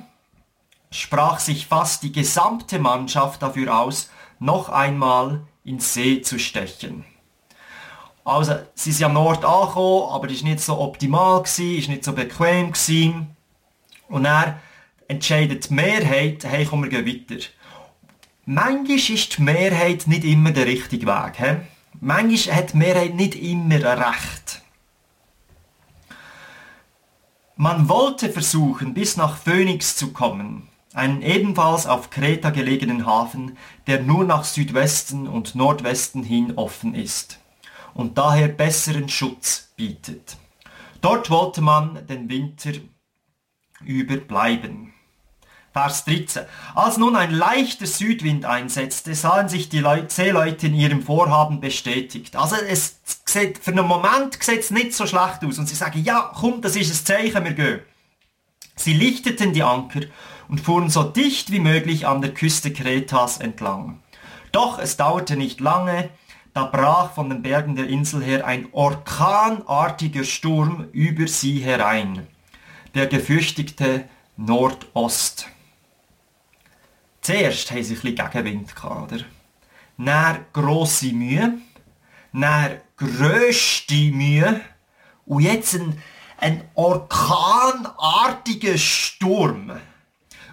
sprach 0.90 1.40
sich 1.40 1.68
fast 1.68 2.04
die 2.04 2.12
gesamte 2.12 2.80
Mannschaft 2.80 3.42
dafür 3.42 3.78
aus, 3.78 4.10
noch 4.40 4.70
einmal 4.70 5.42
ins 5.64 5.94
See 5.94 6.22
zu 6.22 6.40
stechen. 6.40 7.06
Also, 8.26 8.56
sie 8.74 8.92
sind 8.92 9.08
am 9.08 9.14
Nord 9.14 9.44
angekommen, 9.44 10.10
aber 10.12 10.30
es 10.30 10.44
war 10.44 10.50
nicht 10.50 10.62
so 10.62 10.80
optimal, 10.80 11.44
gewesen, 11.44 11.78
ist 11.78 11.90
nicht 11.90 12.04
so 12.04 12.14
bequem. 12.14 12.72
Gewesen. 12.72 13.36
Und 14.08 14.26
er 14.26 14.60
entscheidet 15.08 15.70
die 15.70 15.74
Mehrheit, 15.74 16.46
hey, 16.46 16.66
komm, 16.66 16.90
wir 16.90 17.06
weiter. 17.06 17.44
Manchmal 18.46 18.98
ist 18.98 19.38
die 19.38 19.42
Mehrheit 19.42 20.08
nicht 20.08 20.24
immer 20.24 20.52
der 20.52 20.66
richtige 20.66 21.08
Weg. 21.08 21.38
He? 21.38 21.56
Manchmal 22.00 22.56
hat 22.56 22.74
die 22.74 22.78
Mehrheit 22.78 23.16
nicht 23.16 23.36
immer 23.36 23.82
Recht. 23.84 24.62
Man 27.56 27.88
wollte 27.88 28.30
versuchen, 28.30 28.94
bis 28.94 29.16
nach 29.16 29.38
Phoenix 29.38 29.96
zu 29.96 30.12
kommen, 30.12 30.68
einen 30.94 31.22
ebenfalls 31.22 31.86
auf 31.86 32.10
Kreta 32.10 32.52
gelegenen 32.52 33.06
Hafen, 33.06 33.58
der 33.88 34.02
nur 34.02 34.24
nach 34.24 34.44
Südwesten 34.44 35.28
und 35.28 35.56
Nordwesten 35.56 36.24
hin 36.24 36.54
offen 36.56 36.96
ist 36.96 37.40
und 37.94 38.18
daher 38.18 38.48
besseren 38.48 39.10
Schutz 39.10 39.70
bietet. 39.76 40.38
Dort 41.02 41.30
wollte 41.30 41.62
man 41.62 42.06
den 42.08 42.30
Winter 42.30 42.72
überbleiben. 43.84 44.94
Vers 45.74 46.06
13. 46.06 46.44
Als 46.76 46.98
nun 46.98 47.16
ein 47.16 47.34
leichter 47.34 47.88
Südwind 47.88 48.46
einsetzte, 48.46 49.16
sahen 49.16 49.50
sich 49.50 49.70
die 49.70 49.84
Seeleute 50.08 50.68
in 50.68 50.76
ihrem 50.76 51.02
Vorhaben 51.02 51.62
bestätigt. 51.62 52.36
Also 52.36 52.56
es 52.56 53.00
sieht, 53.26 53.58
für 53.58 53.72
einen 53.72 53.88
Moment 53.88 54.42
sieht 54.42 54.60
es 54.60 54.70
nicht 54.70 54.94
so 54.94 55.08
schlecht 55.08 55.44
aus 55.44 55.58
und 55.58 55.68
sie 55.68 55.76
sagen, 55.76 56.04
ja 56.04 56.32
komm, 56.36 56.62
das 56.62 56.76
ist 56.76 56.92
ein 56.92 57.06
Zeichen, 57.06 57.44
wir 57.44 57.54
gehen. 57.54 57.80
Sie 58.76 58.94
lichteten 58.94 59.54
die 59.54 59.64
Anker 59.64 60.02
und 60.48 60.62
fuhren 60.62 60.90
so 60.90 61.04
dicht 61.04 61.52
wie 61.52 61.60
möglich 61.60 62.08
an 62.08 62.22
der 62.22 62.34
Küste 62.34 62.72
Kretas 62.72 63.38
entlang. 63.38 64.00
Doch 64.52 64.80
es 64.80 64.98
dauerte 64.98 65.36
nicht 65.36 65.60
lange, 65.60 66.10
da 66.54 66.66
brach 66.66 67.14
von 67.14 67.30
den 67.30 67.42
Bergen 67.42 67.76
der 67.76 67.88
Insel 67.88 68.24
her 68.24 68.46
ein 68.46 68.68
orkanartiger 68.72 70.24
Sturm 70.24 70.88
über 70.92 71.28
sie 71.28 71.60
herein, 71.60 72.28
der 72.94 73.08
gefürchtete 73.08 74.06
Nordost. 74.38 75.48
Zuerst 77.22 77.72
haben 77.72 77.84
sie 77.84 77.96
ein 77.96 78.02
bisschen 78.02 78.16
Gegenwind 78.16 78.74
oder? 78.84 79.26
dann 79.98 80.46
grosse 80.54 81.14
Mühe, 81.14 81.58
dann 82.34 82.78
grösste 82.98 84.12
Mühe 84.12 84.62
und 85.26 85.42
jetzt 85.42 85.76
ein, 85.76 86.02
ein 86.38 86.64
orkanartiger 86.76 88.78
Sturm. 88.78 89.72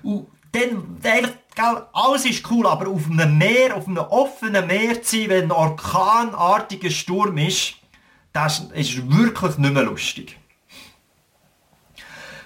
Und 0.03 0.27
dann, 0.53 0.99
eigentlich, 1.03 1.35
gell, 1.55 1.83
alles 1.93 2.25
ist 2.25 2.51
cool, 2.51 2.67
aber 2.67 2.89
auf 2.89 3.09
einem 3.11 3.39
Meer, 3.39 3.77
auf 3.77 3.87
einem 3.87 3.99
offenen 3.99 4.67
Meer 4.67 5.03
zu 5.03 5.17
sein, 5.17 5.29
wenn 5.31 5.45
ein 5.45 5.53
orkanartiger 5.53 6.91
Sturm 6.91 7.39
ist, 7.39 7.75
das 8.33 8.67
ist 8.75 9.11
wirklich 9.11 9.59
nicht 9.59 9.75
mehr 9.75 9.85
lustig. 9.85 10.39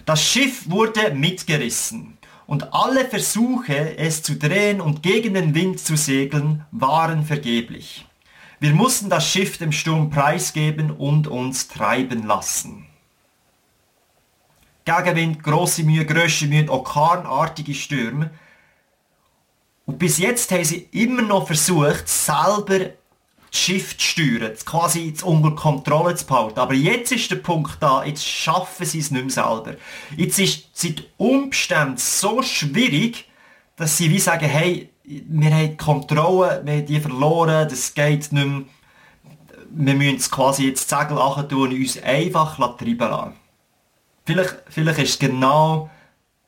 Das 0.04 0.23
Schiff 0.23 0.68
wurde 0.68 1.14
mitgerissen 1.14 2.18
und 2.46 2.75
alle 2.75 3.06
Versuche, 3.06 3.96
es 3.96 4.23
zu 4.23 4.37
drehen 4.37 4.80
und 4.80 5.02
gegen 5.02 5.34
den 5.34 5.54
Wind 5.54 5.80
zu 5.80 5.96
segeln, 5.96 6.66
waren 6.70 7.25
vergeblich. 7.25 8.06
Wir 8.61 8.75
mussten 8.75 9.08
das 9.08 9.28
Schiff 9.28 9.58
dem 9.58 9.73
Sturm 9.73 10.11
preisgeben 10.11 10.90
und 10.90 11.26
uns 11.26 11.68
treiben 11.68 12.26
lassen. 12.26 12.87
Gegenwind, 14.85 15.43
grosse 15.43 15.83
Mühe, 15.83 16.05
grösste 16.05 16.47
Mühe, 16.47 16.69
orkanartige 16.71 17.75
Stürme. 17.75 18.31
Und 19.87 19.99
bis 19.99 20.19
jetzt 20.19 20.50
haben 20.50 20.64
sie 20.64 20.88
immer 20.93 21.23
noch 21.23 21.47
versucht, 21.47 22.09
selber 22.09 22.79
das 23.50 23.61
Schiff 23.61 23.97
zu 23.97 24.05
steuern, 24.05 24.53
quasi 24.64 25.14
unter 25.23 25.53
Kontrolle 25.53 26.14
zu 26.17 26.26
behalten. 26.26 26.59
Aber 26.59 26.75
jetzt 26.75 27.12
ist 27.12 27.31
der 27.31 27.37
Punkt 27.37 27.76
da, 27.81 28.05
jetzt 28.05 28.26
schaffen 28.26 28.85
sie 28.85 28.99
es 28.99 29.11
nicht 29.11 29.23
mehr 29.23 29.31
selber. 29.31 29.76
Jetzt 30.17 30.38
ist, 30.38 30.76
sind 30.76 31.05
Umstände 31.17 32.00
so 32.00 32.43
schwierig, 32.43 33.29
dass 33.76 33.97
sie 33.97 34.11
wie 34.11 34.19
sagen, 34.19 34.47
hey, 34.47 34.91
wir 35.05 35.50
haben 35.50 35.71
die 35.71 35.76
Kontrolle, 35.76 36.62
wir 36.64 36.75
haben 36.75 36.87
die 36.87 37.00
verloren, 37.00 37.69
das 37.69 37.95
geht 37.95 38.33
nicht 38.33 38.33
mehr. 38.33 38.62
Wir 39.76 39.95
müssen 39.95 40.17
es 40.17 40.31
quasi 40.31 40.69
jetzt 40.69 40.88
Segel 40.88 41.17
tun 41.49 41.73
und 41.73 41.73
uns 41.73 42.00
einfach 42.03 42.57
treiben 42.76 42.99
lassen. 42.99 43.43
Vielleicht, 44.26 44.57
vielleicht 44.69 44.99
ist 45.00 45.11
es 45.11 45.19
genau 45.19 45.90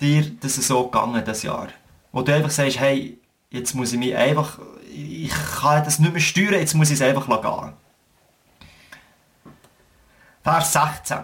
dir 0.00 0.30
das 0.40 0.54
so 0.56 0.84
gegangen, 0.84 1.22
das 1.24 1.42
Jahr. 1.42 1.68
Wo 2.10 2.22
du 2.22 2.34
einfach 2.34 2.50
sagst, 2.50 2.80
hey, 2.80 3.18
jetzt 3.50 3.74
muss 3.74 3.92
ich 3.92 3.98
mich 3.98 4.16
einfach, 4.16 4.58
ich 4.90 5.30
kann 5.60 5.84
das 5.84 5.98
nicht 5.98 6.12
mehr 6.12 6.20
steuern, 6.20 6.54
jetzt 6.54 6.74
muss 6.74 6.90
ich 6.90 7.00
es 7.00 7.02
einfach 7.02 7.26
gehen. 7.26 7.72
Vers 10.42 10.72
16. 10.72 11.18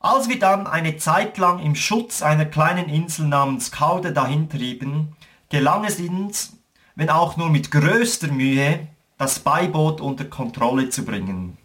Als 0.00 0.28
wir 0.28 0.38
dann 0.38 0.66
eine 0.66 0.96
Zeit 0.96 1.38
lang 1.38 1.60
im 1.60 1.74
Schutz 1.74 2.22
einer 2.22 2.46
kleinen 2.46 2.88
Insel 2.88 3.26
namens 3.26 3.70
Kaude 3.70 4.12
dahintrieben, 4.12 5.16
gelang 5.48 5.84
es 5.84 5.98
uns, 5.98 6.56
wenn 6.94 7.10
auch 7.10 7.36
nur 7.36 7.48
mit 7.48 7.70
größter 7.70 8.28
Mühe, 8.28 8.88
das 9.16 9.40
Beiboot 9.40 10.00
unter 10.00 10.24
Kontrolle 10.24 10.88
zu 10.88 11.04
bringen 11.04 11.58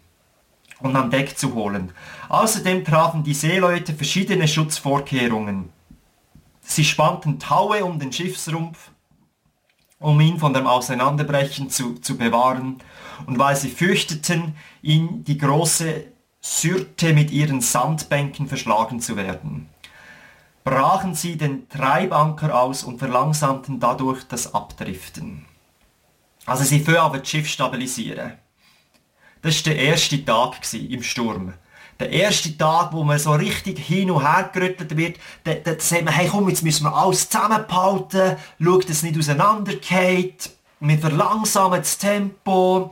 und 0.80 0.96
an 0.96 1.10
Deck 1.10 1.38
zu 1.38 1.54
holen. 1.54 1.92
Außerdem 2.28 2.84
trafen 2.84 3.22
die 3.22 3.34
Seeleute 3.34 3.94
verschiedene 3.94 4.46
Schutzvorkehrungen. 4.46 5.70
Sie 6.60 6.84
spannten 6.84 7.38
Taue 7.38 7.84
um 7.84 7.98
den 7.98 8.12
Schiffsrumpf, 8.12 8.90
um 9.98 10.20
ihn 10.20 10.38
von 10.38 10.52
dem 10.52 10.66
Auseinanderbrechen 10.66 11.70
zu, 11.70 11.94
zu 11.94 12.18
bewahren, 12.18 12.78
und 13.26 13.38
weil 13.38 13.56
sie 13.56 13.70
fürchteten, 13.70 14.56
ihn 14.82 15.24
die 15.24 15.38
große 15.38 16.04
Syrte 16.40 17.14
mit 17.14 17.30
ihren 17.30 17.60
Sandbänken 17.60 18.46
verschlagen 18.46 19.00
zu 19.00 19.16
werden, 19.16 19.68
brachen 20.64 21.14
sie 21.14 21.36
den 21.36 21.68
Treibanker 21.68 22.60
aus 22.60 22.84
und 22.84 22.98
verlangsamten 22.98 23.80
dadurch 23.80 24.24
das 24.24 24.54
Abdriften. 24.54 25.46
Also 26.44 26.64
sie 26.64 26.80
fangen 26.80 27.12
das 27.12 27.28
Schiff 27.28 27.48
stabilisieren. 27.48 28.34
Das 29.46 29.64
war 29.64 29.74
der 29.74 29.80
erste 29.80 30.24
Tag 30.24 30.56
im 30.72 31.04
Sturm. 31.04 31.52
Der 32.00 32.10
erste 32.10 32.58
Tag, 32.58 32.92
wo 32.92 33.04
man 33.04 33.16
so 33.16 33.30
richtig 33.30 33.78
hin 33.78 34.10
und 34.10 34.22
her 34.22 34.50
gerüttelt 34.52 34.96
wird, 34.96 35.18
da, 35.44 35.54
da 35.54 35.78
sagt 35.78 36.04
man, 36.04 36.12
hey 36.12 36.28
komm, 36.28 36.48
jetzt 36.48 36.64
müssen 36.64 36.82
wir 36.82 36.92
alles 36.92 37.30
zusammenhalten, 37.30 38.36
schau, 38.60 38.78
dass 38.78 38.90
es 38.90 39.02
nicht 39.04 39.16
auseinandergeht, 39.16 40.50
wir 40.80 40.98
verlangsamen 40.98 41.78
das 41.78 41.96
Tempo, 41.96 42.90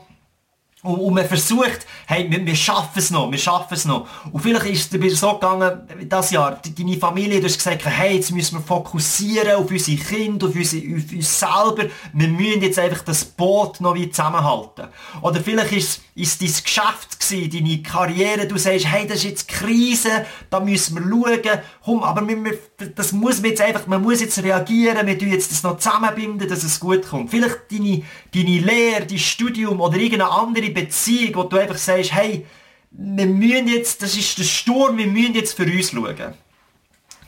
und, 0.84 0.98
und 0.98 1.14
man 1.14 1.26
versucht, 1.26 1.86
hey, 2.06 2.30
wir, 2.30 2.44
wir 2.44 2.54
schaffen 2.54 2.98
es 2.98 3.10
noch, 3.10 3.30
wir 3.30 3.38
schaffen 3.38 3.72
es 3.72 3.86
noch. 3.86 4.06
Und 4.30 4.40
vielleicht 4.40 4.66
ist 4.66 4.94
es 4.94 5.20
so 5.20 5.32
gegangen, 5.32 5.80
das 6.06 6.30
Jahr, 6.30 6.60
deine 6.62 6.98
Familie, 6.98 7.40
du 7.40 7.46
hast 7.46 7.56
gesagt, 7.56 7.86
hey, 7.86 8.16
jetzt 8.16 8.30
müssen 8.30 8.58
wir 8.58 8.62
fokussieren 8.62 9.56
auf 9.56 9.70
unsere 9.70 9.96
Kinder, 9.96 10.46
auf, 10.46 10.54
unsere, 10.54 10.82
auf 10.96 11.10
uns 11.10 11.40
selber. 11.40 11.84
Wir 12.12 12.28
müssen 12.28 12.60
jetzt 12.60 12.78
einfach 12.78 13.02
das 13.02 13.24
Boot 13.24 13.80
noch 13.80 13.94
wie 13.94 14.10
zusammenhalten. 14.10 14.88
Oder 15.22 15.40
vielleicht 15.40 15.72
ist 15.72 15.88
es 15.88 16.00
dein 16.16 16.52
Geschäft 16.64 17.18
gewesen, 17.18 17.50
deine 17.50 17.82
Karriere, 17.82 18.46
du 18.46 18.56
sagst, 18.56 18.86
hey, 18.86 19.06
das 19.06 19.18
ist 19.18 19.24
jetzt 19.24 19.48
Krise, 19.48 20.24
da 20.48 20.60
müssen 20.60 20.96
wir 20.96 21.02
schauen, 21.02 21.60
komm, 21.84 22.02
aber 22.04 22.26
wir, 22.26 22.58
das 22.94 23.12
muss 23.12 23.40
man 23.40 23.50
jetzt 23.50 23.60
einfach, 23.60 23.86
man 23.88 24.00
muss 24.00 24.20
jetzt 24.20 24.40
reagieren, 24.42 25.06
wir 25.06 25.18
tun 25.18 25.32
jetzt 25.32 25.50
das 25.50 25.64
noch 25.64 25.78
zusammenbinden, 25.78 26.48
dass 26.48 26.62
es 26.62 26.78
gut 26.78 27.08
kommt. 27.08 27.30
Vielleicht 27.30 27.70
deine, 27.70 28.02
deine 28.32 28.58
Lehre, 28.60 29.06
dein 29.06 29.18
Studium 29.18 29.80
oder 29.80 29.96
irgendeine 29.96 30.30
andere 30.30 30.70
Beziehung, 30.70 31.34
wo 31.34 31.42
du 31.44 31.56
einfach 31.56 31.78
sagst, 31.78 32.12
hey, 32.12 32.46
wir 32.92 33.26
müssen 33.26 33.66
jetzt, 33.66 34.00
das 34.02 34.16
ist 34.16 34.38
der 34.38 34.44
Sturm, 34.44 34.96
wir 34.96 35.08
müssen 35.08 35.34
jetzt 35.34 35.56
für 35.56 35.64
uns 35.64 35.90
schauen. 35.90 36.34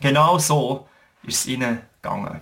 Genau 0.00 0.38
so 0.38 0.86
ist 1.24 1.40
es 1.40 1.46
ihnen 1.46 1.80
gegangen. 2.00 2.40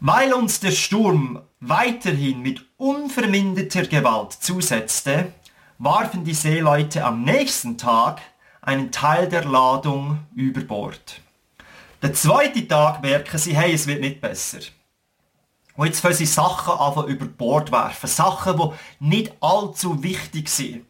Weil 0.00 0.32
uns 0.32 0.60
der 0.60 0.72
Sturm 0.72 1.40
weiterhin 1.60 2.40
mit 2.40 2.64
unverminderter 2.76 3.86
Gewalt 3.86 4.32
zusetzte, 4.32 5.32
warfen 5.78 6.24
die 6.24 6.34
Seeleute 6.34 7.04
am 7.04 7.22
nächsten 7.22 7.78
Tag 7.78 8.20
einen 8.60 8.90
Teil 8.92 9.28
der 9.28 9.44
Ladung 9.44 10.18
über 10.34 10.62
Bord. 10.62 11.20
Der 12.02 12.12
zweite 12.12 12.66
Tag 12.66 13.02
merken 13.02 13.38
sie, 13.38 13.56
hey, 13.56 13.72
es 13.72 13.86
wird 13.86 14.00
nicht 14.00 14.20
besser. 14.20 14.58
Und 15.76 15.86
jetzt 15.86 16.00
fangen 16.00 16.14
sie 16.14 16.26
Sachen 16.26 16.74
an 16.74 17.08
über 17.08 17.26
Bord 17.26 17.72
werfen. 17.72 18.06
Sachen, 18.06 18.56
die 18.56 19.08
nicht 19.08 19.32
allzu 19.40 20.02
wichtig 20.02 20.48
sind. 20.48 20.86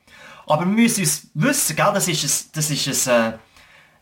Aber 0.47 0.63
wir 0.63 0.73
müssen 0.73 1.01
uns 1.01 1.29
wissen, 1.35 1.77
gell, 1.77 1.93
das 1.95 2.09
ist 2.09 2.23
ein, 2.23 2.51
das 2.55 2.71
ist 2.71 3.09
ein, 3.09 3.33
äh, 3.33 3.39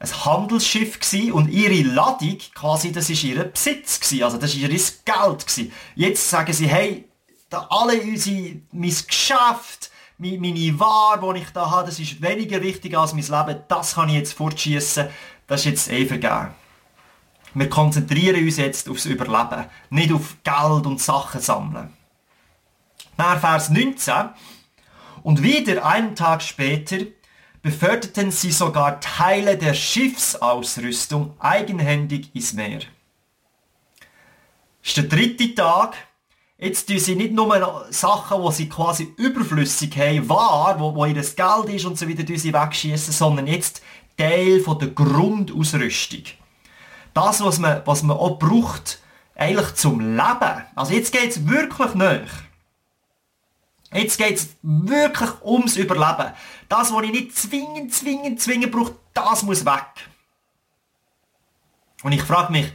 ein 0.03 0.25
Handelsschiff 0.25 0.99
gewesen 0.99 1.33
und 1.33 1.49
ihre 1.49 1.89
Ladung, 1.89 2.39
quasi, 2.55 2.91
das 2.91 3.09
ist 3.09 3.23
ihr 3.23 3.45
Besitz 3.45 4.01
gewesen. 4.01 4.25
Also 4.25 4.37
das 4.37 4.53
ist 4.53 4.61
ihr 4.61 4.69
Geld 4.69 5.47
gewesen. 5.47 5.73
Jetzt 5.95 6.29
sagen 6.29 6.53
sie, 6.53 6.67
hey, 6.67 7.09
da 7.49 7.69
alle 7.71 8.01
unsere, 8.01 8.57
mein 8.73 8.97
Geschäft, 9.07 9.91
meine 10.19 10.81
Ware, 10.81 11.35
die 11.35 11.43
ich 11.43 11.51
da 11.51 11.71
habe, 11.71 11.87
das 11.87 12.01
ist 12.01 12.21
weniger 12.21 12.61
wichtig 12.63 12.97
als 12.97 13.13
mein 13.13 13.23
Leben. 13.23 13.63
Das 13.69 13.95
kann 13.95 14.09
ich 14.09 14.17
jetzt 14.17 14.33
fortschießen. 14.33 15.09
Das 15.47 15.61
ist 15.61 15.67
jetzt 15.67 15.93
eh 15.93 16.07
vergeben. 16.07 16.49
Wir 17.55 17.69
konzentrieren 17.69 18.43
uns 18.43 18.57
jetzt 18.57 18.89
aufs 18.89 19.05
Überleben, 19.05 19.67
nicht 19.91 20.13
auf 20.13 20.37
Geld 20.43 20.87
und 20.87 21.01
Sachen 21.01 21.41
sammeln. 21.41 21.93
Nach 23.17 23.39
Vers 23.39 23.69
19. 23.69 24.31
Und 25.23 25.43
wieder 25.43 25.85
einen 25.85 26.17
Tag 26.17 26.43
später 26.43 26.97
beförderten 27.63 28.31
sie 28.31 28.51
sogar 28.51 29.01
Teile 29.01 29.57
der 29.57 29.75
Schiffsausrüstung 29.75 31.35
eigenhändig 31.39 32.35
ins 32.35 32.53
Meer. 32.53 32.81
Das 34.81 34.89
ist 34.89 34.97
der 34.97 35.05
dritte 35.05 35.55
Tag. 35.55 35.95
Jetzt 36.59 36.89
tun 36.89 36.99
sie 36.99 37.17
nicht 37.17 37.33
nur 37.33 37.87
Sachen, 37.91 38.41
wo 38.41 38.51
sie 38.51 38.69
quasi 38.69 39.13
überflüssig 39.17 39.97
haben, 39.97 40.29
wahr, 40.29 40.77
wo, 40.79 40.95
wo 40.95 41.05
ihr 41.05 41.15
Geld 41.15 41.69
ist 41.69 41.85
und 41.85 41.99
so 41.99 42.09
weiter, 42.09 42.25
sie 42.37 42.53
wegschießen, 42.53 43.13
sondern 43.13 43.47
jetzt 43.47 43.83
Teil 44.17 44.61
von 44.61 44.79
der 44.79 44.89
Grundausrüstung 44.89 46.23
das, 47.15 47.43
was 47.43 47.59
man, 47.59 47.83
was 47.85 48.03
man 48.03 48.17
auch 48.17 48.39
braucht, 48.39 49.01
eigentlich 49.35 49.75
zum 49.75 50.01
Leben. 50.01 50.63
Also 50.75 50.95
jetzt 50.95 51.13
geht 51.13 51.31
es 51.31 51.49
wirklich 51.49 51.95
nicht. 51.95 52.31
Jetzt 53.93 54.17
geht 54.17 54.37
es 54.37 54.57
wirklich 54.63 55.31
ums 55.45 55.77
Überleben. 55.77 56.33
Das, 56.69 56.93
was 56.93 57.03
ich 57.05 57.11
nicht 57.11 57.37
zwingend, 57.37 57.93
zwingend, 57.93 58.41
zwingend 58.41 58.73
brauche, 58.73 58.97
das 59.13 59.43
muss 59.43 59.65
weg. 59.65 59.87
Und 62.03 62.13
ich 62.13 62.23
frage 62.23 62.53
mich, 62.53 62.73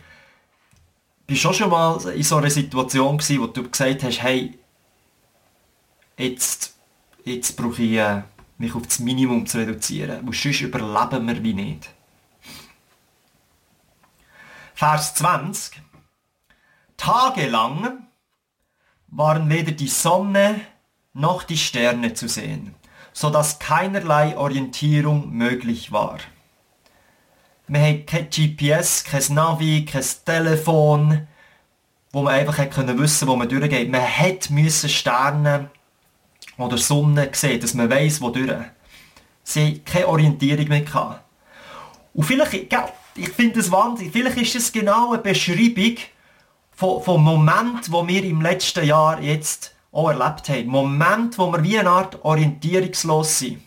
bist 1.26 1.44
du 1.44 1.54
schon 1.54 1.70
mal 1.70 2.00
in 2.10 2.24
so 2.24 2.38
einer 2.38 2.50
Situation 2.50 3.18
gewesen, 3.18 3.42
wo 3.42 3.48
du 3.48 3.70
gesagt 3.70 4.04
hast, 4.04 4.22
hey, 4.22 4.58
jetzt, 6.18 6.76
jetzt 7.26 7.58
brauche 7.58 7.82
ich 7.82 7.98
äh, 7.98 8.22
mich 8.58 8.74
auf 8.74 8.84
das 8.84 9.00
Minimum 9.00 9.46
zu 9.46 9.58
reduzieren, 9.58 10.26
weil 10.26 10.34
sonst 10.34 10.62
überleben 10.62 11.28
wir 11.28 11.44
wie 11.44 11.54
nicht. 11.54 11.90
Vers 14.74 15.16
20. 15.16 15.82
Tagelang 16.96 18.08
waren 19.08 19.50
weder 19.50 19.72
die 19.72 19.88
Sonne 19.88 20.62
noch 21.18 21.44
die 21.44 21.58
Sterne 21.58 22.14
zu 22.14 22.28
sehen, 22.28 22.76
so 23.12 23.30
dass 23.30 23.60
keinerlei 23.60 24.38
Orientierung 24.38 25.32
möglich 25.32 25.92
war. 25.92 26.20
Wir 27.68 27.82
haben 27.82 28.06
kein 28.06 28.30
GPS, 28.30 29.04
kein 29.04 29.34
Navi, 29.34 29.84
kein 29.84 30.06
Telefon, 30.26 31.28
wo 32.12 32.22
man 32.22 32.36
einfach 32.36 32.60
hätte 32.60 32.98
wissen, 32.98 33.28
wo 33.28 33.36
man 33.36 33.50
durchgeht. 33.50 33.92
Man 33.92 34.02
hätte 34.02 34.54
müssen 34.54 34.90
Sterne 34.90 35.70
oder 36.58 36.78
Sonne 36.78 37.30
sehen, 37.34 37.60
dass 37.60 37.74
man 37.74 37.90
weiß, 37.90 38.22
wo 38.22 38.30
durch. 38.30 38.54
Sie 39.44 39.62
haben 39.62 39.86
keine 39.86 40.08
Orientierung 40.08 40.68
mehr 40.68 40.82
gehabt. 40.82 41.24
Und 42.14 42.24
vielleicht, 42.24 42.54
ich 42.54 43.30
finde 43.30 43.58
das 43.58 43.72
wahnsinnig, 43.72 44.14
vielleicht 44.14 44.38
ist 44.38 44.56
es 44.56 44.72
genau 44.72 45.14
eine 45.14 45.22
Beschreibung 45.22 45.98
vom, 46.72 47.02
vom 47.02 47.24
Moment, 47.24 47.92
wo 47.92 48.08
wir 48.08 48.24
im 48.24 48.42
letzten 48.42 48.86
Jahr 48.86 49.20
jetzt 49.22 49.74
auch 49.98 50.10
erlebt 50.10 50.48
haben. 50.50 50.68
Moment, 50.68 51.38
wo 51.39 51.51
wir 51.51 51.63
wie 51.63 51.80
eine 51.80 51.89
Art 51.89 52.24
orientierungslos 52.24 53.39
sind. 53.39 53.62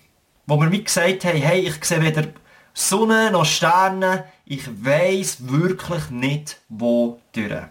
Wo 0.46 0.60
wir 0.60 0.70
wie 0.70 0.84
gesagt 0.84 1.24
haben, 1.24 1.38
hey, 1.38 1.60
ich 1.60 1.84
sehe 1.84 2.00
weder 2.00 2.28
Sonne 2.72 3.32
noch 3.32 3.44
Sterne, 3.44 4.24
ich 4.44 4.84
weiß 4.84 5.48
wirklich 5.48 6.10
nicht, 6.10 6.60
wo 6.68 7.20
durch. 7.32 7.64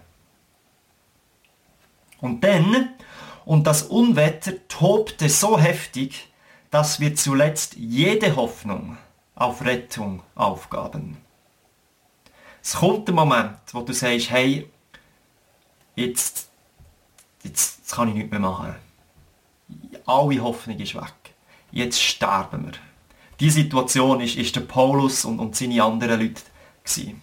Und 2.20 2.44
dann, 2.44 2.90
und 3.46 3.66
das 3.66 3.84
Unwetter 3.84 4.52
tobte 4.68 5.30
so 5.30 5.58
heftig, 5.58 6.30
dass 6.70 7.00
wir 7.00 7.16
zuletzt 7.16 7.76
jede 7.78 8.36
Hoffnung 8.36 8.98
auf 9.36 9.64
Rettung 9.64 10.22
aufgaben. 10.36 11.18
Es 12.62 12.74
kommt 12.74 13.08
der 13.08 13.16
Moment, 13.16 13.58
wo 13.72 13.82
du 13.82 13.94
sagst, 13.94 14.30
hey, 14.30 14.70
jetzt, 15.96 16.50
jetzt, 17.44 17.79
jetzt 17.90 17.96
kann 17.96 18.10
ich 18.10 18.14
nichts 18.14 18.30
mehr 18.30 18.40
machen. 18.40 18.76
Alle 20.06 20.44
Hoffnung 20.44 20.78
ist 20.78 20.94
weg. 20.94 21.34
Jetzt 21.72 22.00
sterben 22.00 22.68
wir. 22.68 22.74
Die 23.40 23.50
Situation 23.50 24.22
ist, 24.22 24.36
ist 24.36 24.56
der 24.56 24.62
Paulus 24.62 25.26
und, 25.26 25.40
und 25.40 25.56
seine 25.56 25.84
anderen 25.84 26.22
Leute 26.22 26.44
gewesen. 26.84 27.20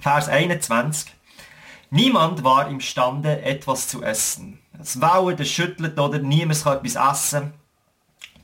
Vers 0.00 0.28
21. 0.28 1.12
Niemand 1.90 2.44
war 2.44 2.68
imstande, 2.68 3.42
etwas 3.42 3.88
zu 3.88 4.02
essen. 4.02 4.58
Es 4.80 5.02
Wauen, 5.02 5.36
es 5.38 5.50
Schüttelt 5.50 5.98
oder 5.98 6.18
niemand 6.18 6.64
kann 6.64 6.78
etwas 6.78 6.94
essen. 7.12 7.52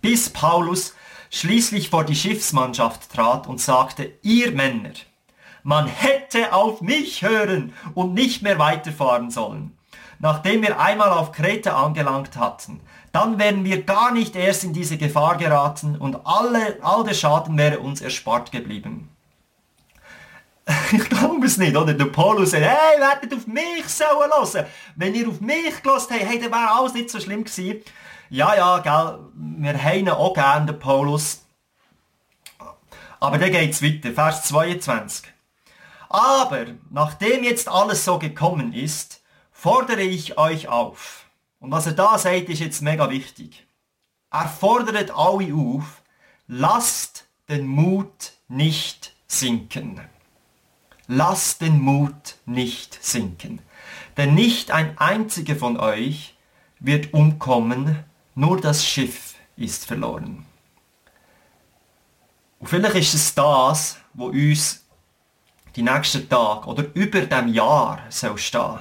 Bis 0.02 0.28
Paulus 0.28 0.94
schließlich 1.30 1.88
vor 1.88 2.04
die 2.04 2.16
Schiffsmannschaft 2.16 3.10
trat 3.10 3.46
und 3.46 3.62
sagte, 3.62 4.12
ihr 4.20 4.52
Männer, 4.52 4.92
man 5.62 5.86
hätte 5.86 6.52
auf 6.52 6.82
mich 6.82 7.22
hören 7.22 7.72
und 7.94 8.12
nicht 8.12 8.42
mehr 8.42 8.58
weiterfahren 8.58 9.30
sollen. 9.30 9.74
Nachdem 10.24 10.62
wir 10.62 10.80
einmal 10.80 11.10
auf 11.10 11.32
Kreta 11.32 11.84
angelangt 11.84 12.38
hatten, 12.38 12.80
dann 13.12 13.38
wären 13.38 13.62
wir 13.62 13.82
gar 13.82 14.10
nicht 14.10 14.34
erst 14.36 14.64
in 14.64 14.72
diese 14.72 14.96
Gefahr 14.96 15.36
geraten 15.36 15.98
und 15.98 16.24
alle, 16.24 16.78
all 16.80 17.04
der 17.04 17.12
Schaden 17.12 17.58
wäre 17.58 17.80
uns 17.80 18.00
erspart 18.00 18.50
geblieben. 18.50 19.10
Ich 20.92 21.10
glaube 21.10 21.44
es 21.44 21.58
nicht, 21.58 21.76
oder? 21.76 21.92
Der 21.92 22.06
Paulus 22.06 22.52
sagt, 22.52 22.64
hey, 22.64 23.02
hättet 23.02 23.34
auf 23.34 23.46
mich 23.46 23.86
sollen 23.86 24.30
hören. 24.32 24.64
Wenn 24.96 25.14
ihr 25.14 25.28
auf 25.28 25.42
mich 25.42 25.82
gelassen 25.82 26.14
habt, 26.14 26.24
hey, 26.24 26.40
dann 26.40 26.50
wäre 26.50 26.72
alles 26.74 26.94
nicht 26.94 27.10
so 27.10 27.20
schlimm 27.20 27.44
gewesen. 27.44 27.82
Ja, 28.30 28.54
ja, 28.54 28.78
gell, 28.78 29.18
wir 29.34 29.84
haben 29.84 30.08
auch 30.08 30.32
gerne, 30.32 30.72
den 30.72 30.78
Paulus. 30.78 31.44
Aber 33.20 33.36
dann 33.36 33.52
geht 33.52 33.72
es 33.72 33.82
weiter, 33.82 34.10
Vers 34.12 34.44
22. 34.44 35.30
Aber, 36.08 36.64
nachdem 36.88 37.44
jetzt 37.44 37.68
alles 37.68 38.06
so 38.06 38.18
gekommen 38.18 38.72
ist, 38.72 39.20
fordere 39.64 40.02
ich 40.02 40.36
euch 40.36 40.68
auf. 40.68 41.24
Und 41.58 41.70
was 41.70 41.86
er 41.86 41.94
da 41.94 42.18
sagt, 42.18 42.50
ist 42.50 42.60
jetzt 42.60 42.82
mega 42.82 43.08
wichtig. 43.08 43.66
Er 44.30 44.46
fordert 44.46 45.10
alle 45.12 45.54
auf, 45.54 46.02
lasst 46.46 47.24
den 47.48 47.66
Mut 47.66 48.32
nicht 48.46 49.16
sinken. 49.26 50.02
Lasst 51.06 51.62
den 51.62 51.80
Mut 51.80 52.36
nicht 52.44 53.02
sinken. 53.02 53.62
Denn 54.18 54.34
nicht 54.34 54.70
ein 54.70 54.98
einziger 54.98 55.56
von 55.56 55.80
euch 55.80 56.36
wird 56.78 57.14
umkommen, 57.14 58.04
nur 58.34 58.60
das 58.60 58.84
Schiff 58.84 59.34
ist 59.56 59.86
verloren. 59.86 60.44
Und 62.58 62.66
vielleicht 62.68 62.96
ist 62.96 63.14
es 63.14 63.34
das, 63.34 63.96
wo 64.12 64.26
uns 64.26 64.84
die 65.74 65.82
nächsten 65.82 66.28
Tage 66.28 66.66
oder 66.66 66.84
über 66.92 67.22
dem 67.22 67.48
Jahr 67.48 68.02
soll 68.10 68.36
stehen. 68.36 68.80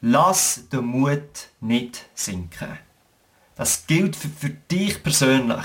Lass 0.00 0.68
den 0.68 0.84
Mut 0.84 1.48
nicht 1.60 2.06
sinken. 2.14 2.78
Das 3.56 3.86
gilt 3.86 4.14
für, 4.14 4.28
für 4.28 4.50
dich 4.50 5.02
persönlich 5.02 5.64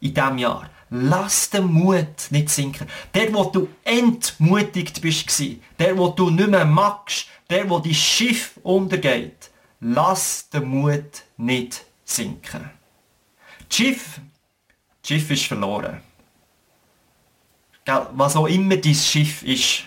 in 0.00 0.14
diesem 0.14 0.38
Jahr. 0.38 0.70
Lass 0.88 1.50
den 1.50 1.66
Mut 1.66 2.28
nicht 2.30 2.48
sinken. 2.48 2.88
Der, 3.14 3.32
wo 3.34 3.44
du 3.44 3.68
entmutigt 3.84 5.00
bist, 5.02 5.42
der, 5.78 5.96
wo 5.96 6.08
du 6.08 6.30
nicht 6.30 6.48
mehr 6.48 6.64
magst, 6.64 7.26
der, 7.50 7.68
wo 7.68 7.78
dein 7.78 7.94
Schiff 7.94 8.58
untergeht, 8.62 9.50
lass 9.80 10.48
den 10.48 10.68
Mut 10.68 11.22
nicht 11.36 11.84
sinken. 12.04 12.70
Das 13.68 13.76
Schiff, 13.76 14.20
das 15.00 15.08
Schiff 15.08 15.30
ist 15.30 15.46
verloren. 15.46 16.00
Was 18.12 18.36
auch 18.36 18.46
immer 18.46 18.76
dein 18.76 18.94
Schiff 18.94 19.42
ist, 19.42 19.84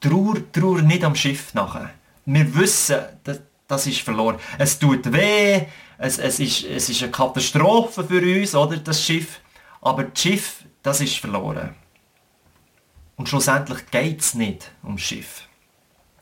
trauer, 0.00 0.36
trauer 0.52 0.82
nicht 0.82 1.04
am 1.04 1.14
Schiff 1.14 1.54
nachher. 1.54 1.95
Wir 2.26 2.54
wissen, 2.54 2.98
das, 3.24 3.40
das 3.66 3.86
ist 3.86 4.00
verloren. 4.00 4.38
Es 4.58 4.78
tut 4.78 5.12
weh, 5.12 5.66
es, 5.98 6.18
es, 6.18 6.40
ist, 6.40 6.64
es 6.64 6.88
ist 6.88 7.02
eine 7.02 7.12
Katastrophe 7.12 8.04
für 8.04 8.20
uns, 8.20 8.54
oder, 8.54 8.76
das 8.76 9.02
Schiff. 9.02 9.40
Aber 9.80 10.04
das 10.04 10.20
Schiff, 10.20 10.64
das 10.82 11.00
ist 11.00 11.18
verloren. 11.18 11.74
Und 13.16 13.28
schlussendlich 13.28 13.90
geht 13.90 14.20
es 14.20 14.34
nicht 14.34 14.70
ums 14.84 15.02
Schiff. 15.02 15.48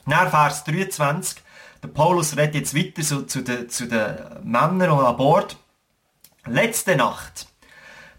Nach 0.06 0.30
Vers 0.30 0.64
23, 0.64 1.42
der 1.82 1.88
Paulus 1.88 2.36
redet 2.36 2.54
jetzt 2.54 2.76
weiter 2.76 3.02
so 3.02 3.22
zu 3.22 3.42
den, 3.42 3.68
zu 3.68 3.86
den 3.86 4.16
Männern 4.42 4.90
an 4.90 5.16
Bord. 5.16 5.56
Letzte 6.46 6.96
Nacht 6.96 7.48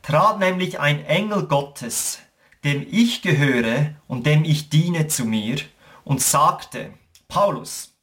trat 0.02 0.40
nämlich 0.40 0.80
ein 0.80 1.06
Engel 1.06 1.44
Gottes, 1.48 2.20
dem 2.64 2.86
ich 2.90 3.22
gehöre 3.22 3.96
und 4.08 4.26
dem 4.26 4.44
ich 4.44 4.70
diene 4.70 5.08
zu 5.08 5.26
mir, 5.26 5.58
und 6.04 6.22
sagte, 6.22 6.92
Paulus, 7.28 7.94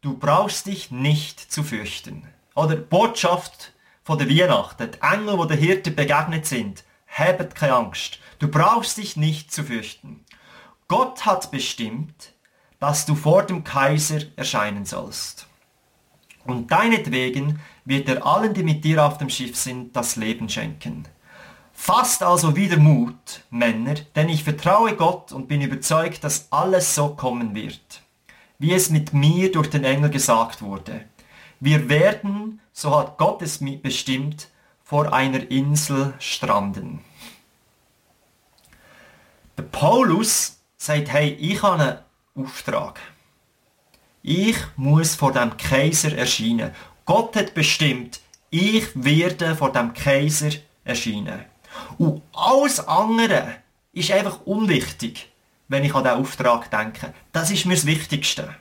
du 0.00 0.16
brauchst 0.16 0.66
dich 0.66 0.90
nicht 0.90 1.40
zu 1.40 1.62
fürchten. 1.62 2.26
Oder 2.54 2.76
Botschaft 2.76 3.72
von 4.02 4.18
der 4.18 4.28
Weihnachten, 4.28 4.90
die 4.92 5.02
Engel, 5.02 5.38
wo 5.38 5.44
der 5.44 5.56
Hirte 5.56 5.90
begegnet 5.90 6.46
sind, 6.46 6.84
habt 7.08 7.54
keine 7.54 7.74
Angst. 7.74 8.18
Du 8.38 8.48
brauchst 8.48 8.98
dich 8.98 9.16
nicht 9.16 9.52
zu 9.52 9.64
fürchten. 9.64 10.24
Gott 10.88 11.26
hat 11.26 11.50
bestimmt, 11.50 12.32
dass 12.78 13.06
du 13.06 13.14
vor 13.14 13.42
dem 13.42 13.64
Kaiser 13.64 14.20
erscheinen 14.36 14.84
sollst. 14.84 15.46
Und 16.44 16.70
deinetwegen 16.70 17.60
wird 17.84 18.08
er 18.08 18.24
allen, 18.24 18.54
die 18.54 18.62
mit 18.62 18.84
dir 18.84 19.04
auf 19.04 19.18
dem 19.18 19.30
Schiff 19.30 19.56
sind, 19.56 19.96
das 19.96 20.16
Leben 20.16 20.48
schenken. 20.48 21.08
Fasst 21.72 22.22
also 22.22 22.56
wieder 22.56 22.78
Mut, 22.78 23.42
Männer, 23.50 23.94
denn 24.14 24.28
ich 24.28 24.44
vertraue 24.44 24.96
Gott 24.96 25.32
und 25.32 25.48
bin 25.48 25.60
überzeugt, 25.60 26.24
dass 26.24 26.50
alles 26.50 26.94
so 26.94 27.10
kommen 27.10 27.54
wird, 27.54 28.02
wie 28.58 28.72
es 28.72 28.90
mit 28.90 29.12
mir 29.12 29.52
durch 29.52 29.68
den 29.70 29.84
Engel 29.84 30.10
gesagt 30.10 30.62
wurde. 30.62 31.04
Wir 31.60 31.88
werden, 31.88 32.60
so 32.72 32.96
hat 32.96 33.18
Gott 33.18 33.42
es 33.42 33.60
bestimmt, 33.82 34.48
vor 34.82 35.12
einer 35.12 35.50
Insel 35.50 36.14
stranden. 36.18 37.00
Der 39.56 39.64
Paulus 39.64 40.58
sagt, 40.76 41.10
hey, 41.10 41.30
ich 41.32 41.62
habe 41.62 41.82
einen 41.82 41.98
Auftrag. 42.46 43.00
Ich 44.22 44.56
muss 44.76 45.14
vor 45.14 45.32
dem 45.32 45.56
Kaiser 45.56 46.16
erscheinen. 46.16 46.72
Gott 47.04 47.36
hat 47.36 47.54
bestimmt, 47.54 48.20
ich 48.50 48.86
werde 48.94 49.54
vor 49.54 49.72
dem 49.72 49.94
Kaiser 49.94 50.50
erscheinen. 50.84 51.44
Und 51.98 52.22
alles 52.32 52.86
andere 52.86 53.56
ist 53.92 54.10
einfach 54.10 54.40
unwichtig, 54.44 55.28
wenn 55.68 55.84
ich 55.84 55.94
an 55.94 56.04
diesen 56.04 56.18
Auftrag 56.18 56.70
denke. 56.70 57.12
Das 57.32 57.50
ist 57.50 57.66
mir 57.66 57.74
das 57.74 57.86
Wichtigste. 57.86 58.54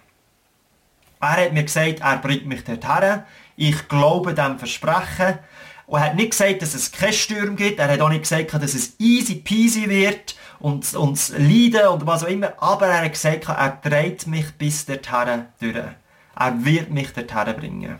Er 1.19 1.45
hat 1.45 1.53
mir 1.53 1.63
gesagt, 1.63 2.01
er 2.01 2.17
bringt 2.17 2.45
mich 2.45 2.63
dorthin. 2.63 3.23
Ich 3.55 3.87
glaube 3.87 4.33
dem 4.33 4.59
Versprechen. 4.59 5.39
Und 5.87 5.99
er 5.99 6.05
hat 6.05 6.15
nicht 6.15 6.31
gesagt, 6.31 6.61
dass 6.61 6.73
es 6.73 6.91
keinen 6.91 7.13
Sturm 7.13 7.55
gibt. 7.55 7.79
Er 7.79 7.91
hat 7.91 8.01
auch 8.01 8.09
nicht 8.09 8.23
gesagt, 8.23 8.53
dass 8.53 8.73
es 8.73 8.99
easy 8.99 9.35
peasy 9.35 9.87
wird 9.87 10.35
und, 10.59 10.93
und 10.95 11.29
Leiden 11.29 11.87
und 11.89 12.05
was 12.05 12.23
auch 12.23 12.27
immer. 12.27 12.53
Aber 12.61 12.87
er 12.87 13.05
hat 13.05 13.13
gesagt, 13.13 13.47
er 13.47 13.79
dreht 13.83 14.27
mich 14.27 14.51
bis 14.53 14.85
dorthin 14.85 15.45
durch. 15.59 15.75
Er 15.75 16.65
wird 16.65 16.89
mich 16.89 17.13
dorthin 17.13 17.55
bringen. 17.55 17.99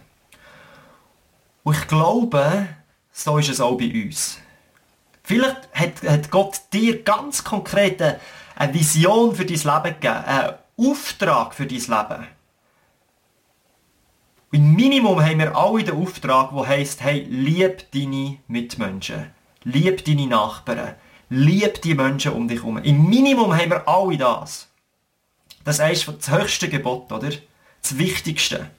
Und 1.63 1.78
ich 1.78 1.88
glaube, 1.88 2.68
so 3.12 3.38
ist 3.38 3.50
es 3.50 3.62
auch 3.62 3.78
bei 3.78 3.91
uns. 4.04 4.39
Vielleicht 5.24 5.58
hat, 5.74 6.04
hat 6.08 6.30
Gott 6.30 6.62
dir 6.74 7.02
ganz 7.02 7.44
konkret 7.44 8.02
eine 8.56 8.74
Vision 8.74 9.36
für 9.36 9.46
dein 9.46 9.58
Leben 9.58 10.00
gegeben, 10.00 10.26
einen 10.26 10.54
Auftrag 10.78 11.54
für 11.54 11.65
dein 11.65 11.78
Leben. 11.80 12.28
Im 14.52 14.74
Minimum 14.74 15.22
haben 15.22 15.39
wir 15.39 15.56
alle 15.56 15.84
den 15.84 15.96
Auftrag, 15.96 16.52
der 16.56 16.68
heisst, 16.68 17.04
hey, 17.04 17.26
lieb 17.30 17.91
deine 17.91 18.38
Mitmenschen, 18.48 19.32
lieb 19.63 20.06
deine 20.06 20.28
Nachbarn, 20.28 20.96
lieb 21.30 21.82
die 21.82 21.94
Menschen 21.94 22.32
um 22.32 22.48
dich 22.48 22.60
herum. 22.60 22.78
Im 22.78 23.10
Minimum 23.10 23.54
haben 23.54 23.72
wir 23.72 23.88
alle 23.88 24.18
das. 24.18 24.70
Das 25.63 25.80
ist 25.80 26.08
das 26.08 26.32
höchste 26.32 26.70
Gebot, 26.70 27.12
oder? 27.12 27.32
das 27.86 27.98
Wichtigste. 28.00 28.70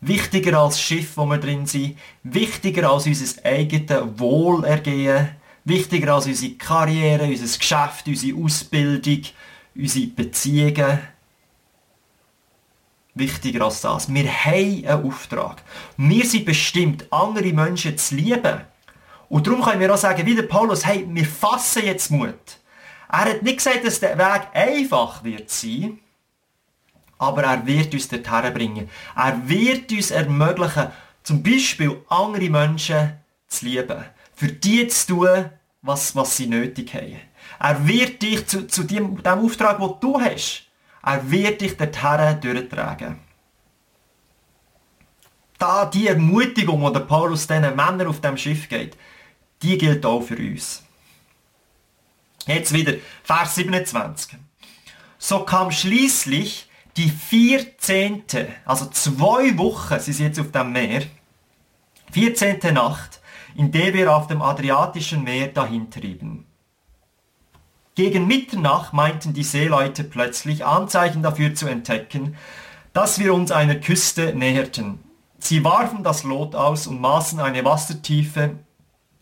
Wichtiger 0.00 0.58
als 0.58 0.80
Schiff, 0.80 1.16
wo 1.16 1.26
wir 1.26 1.38
drin 1.38 1.66
sind, 1.66 1.98
wichtiger 2.22 2.90
als 2.90 3.06
unser 3.06 3.44
eigenes 3.44 4.18
Wohlergehen, 4.18 5.30
wichtiger 5.68 6.14
als 6.14 6.26
unsere 6.26 6.54
Karriere, 6.54 7.24
unser 7.24 7.58
Geschäft, 7.58 8.06
unsere 8.06 8.38
Ausbildung, 8.38 9.22
unsere 9.74 10.06
Beziehungen. 10.06 10.98
Wichtiger 13.14 13.64
als 13.64 13.80
das. 13.80 14.12
Wir 14.12 14.30
haben 14.30 14.84
einen 14.84 15.04
Auftrag. 15.04 15.62
Wir 15.96 16.24
sind 16.24 16.44
bestimmt, 16.44 17.06
andere 17.12 17.52
Menschen 17.52 17.98
zu 17.98 18.14
lieben. 18.14 18.60
Und 19.28 19.46
darum 19.46 19.62
können 19.62 19.80
wir 19.80 19.92
auch 19.92 19.98
sagen, 19.98 20.24
wie 20.24 20.34
der 20.34 20.44
Paulus, 20.44 20.86
hey, 20.86 21.06
wir 21.08 21.26
fassen 21.26 21.84
jetzt 21.84 22.10
Mut. 22.10 22.34
Er 23.10 23.24
hat 23.24 23.42
nicht 23.42 23.58
gesagt, 23.58 23.86
dass 23.86 24.00
der 24.00 24.18
Weg 24.18 24.48
einfach 24.52 25.24
wird 25.24 25.50
sein, 25.50 25.98
aber 27.18 27.42
er 27.42 27.66
wird 27.66 27.92
uns 27.92 28.08
dorthin 28.08 28.54
bringen. 28.54 28.90
Er 29.16 29.48
wird 29.48 29.90
uns 29.90 30.10
ermöglichen, 30.10 30.88
zum 31.22 31.42
Beispiel 31.42 32.00
andere 32.08 32.48
Menschen 32.48 33.14
zu 33.48 33.66
lieben. 33.66 34.04
Für 34.34 34.48
die 34.48 34.86
zu 34.88 35.14
tun, 35.14 35.50
was, 35.88 36.14
was 36.14 36.36
sie 36.36 36.46
nötig 36.46 36.94
haben. 36.94 37.18
Er 37.58 37.88
wird 37.88 38.22
dich 38.22 38.46
zu, 38.46 38.66
zu 38.68 38.84
dem, 38.84 39.20
dem 39.20 39.38
Auftrag, 39.38 39.78
den 39.78 39.94
du 40.00 40.20
hast, 40.20 40.66
er 41.02 41.28
wird 41.28 41.60
dich 41.62 41.76
dorthin 41.76 42.40
durchtragen. 42.40 43.18
Da 45.58 45.86
die 45.86 46.06
Ermutigung, 46.06 46.92
die 46.92 47.00
Paulus 47.00 47.48
diesen 47.48 47.74
Männern 47.74 48.06
auf 48.06 48.20
dem 48.20 48.36
Schiff 48.36 48.68
geht, 48.68 48.96
die 49.62 49.76
gilt 49.76 50.06
auch 50.06 50.20
für 50.20 50.36
uns. 50.36 50.84
Jetzt 52.46 52.72
wieder 52.72 52.94
Vers 53.24 53.56
27. 53.56 54.38
So 55.18 55.40
kam 55.40 55.72
schließlich 55.72 56.68
die 56.96 57.10
vierzehnte, 57.10 58.48
also 58.64 58.86
zwei 58.86 59.56
Wochen 59.58 59.98
sind 59.98 60.14
sie 60.14 60.24
jetzt 60.24 60.38
auf 60.38 60.52
dem 60.52 60.72
Meer, 60.72 61.02
vierzehnte 62.12 62.72
Nacht, 62.72 63.17
in 63.58 63.72
der 63.72 63.92
wir 63.92 64.14
auf 64.14 64.28
dem 64.28 64.40
Adriatischen 64.40 65.24
Meer 65.24 65.48
dahintrieben. 65.48 66.46
Gegen 67.96 68.28
Mitternacht 68.28 68.92
meinten 68.92 69.32
die 69.32 69.42
Seeleute 69.42 70.04
plötzlich 70.04 70.64
Anzeichen 70.64 71.24
dafür 71.24 71.56
zu 71.56 71.66
entdecken, 71.66 72.36
dass 72.92 73.18
wir 73.18 73.34
uns 73.34 73.50
einer 73.50 73.74
Küste 73.74 74.32
näherten. 74.32 75.00
Sie 75.40 75.64
warfen 75.64 76.04
das 76.04 76.22
Lot 76.22 76.54
aus 76.54 76.86
und 76.86 77.00
maßen 77.00 77.40
eine 77.40 77.64
Wassertiefe 77.64 78.60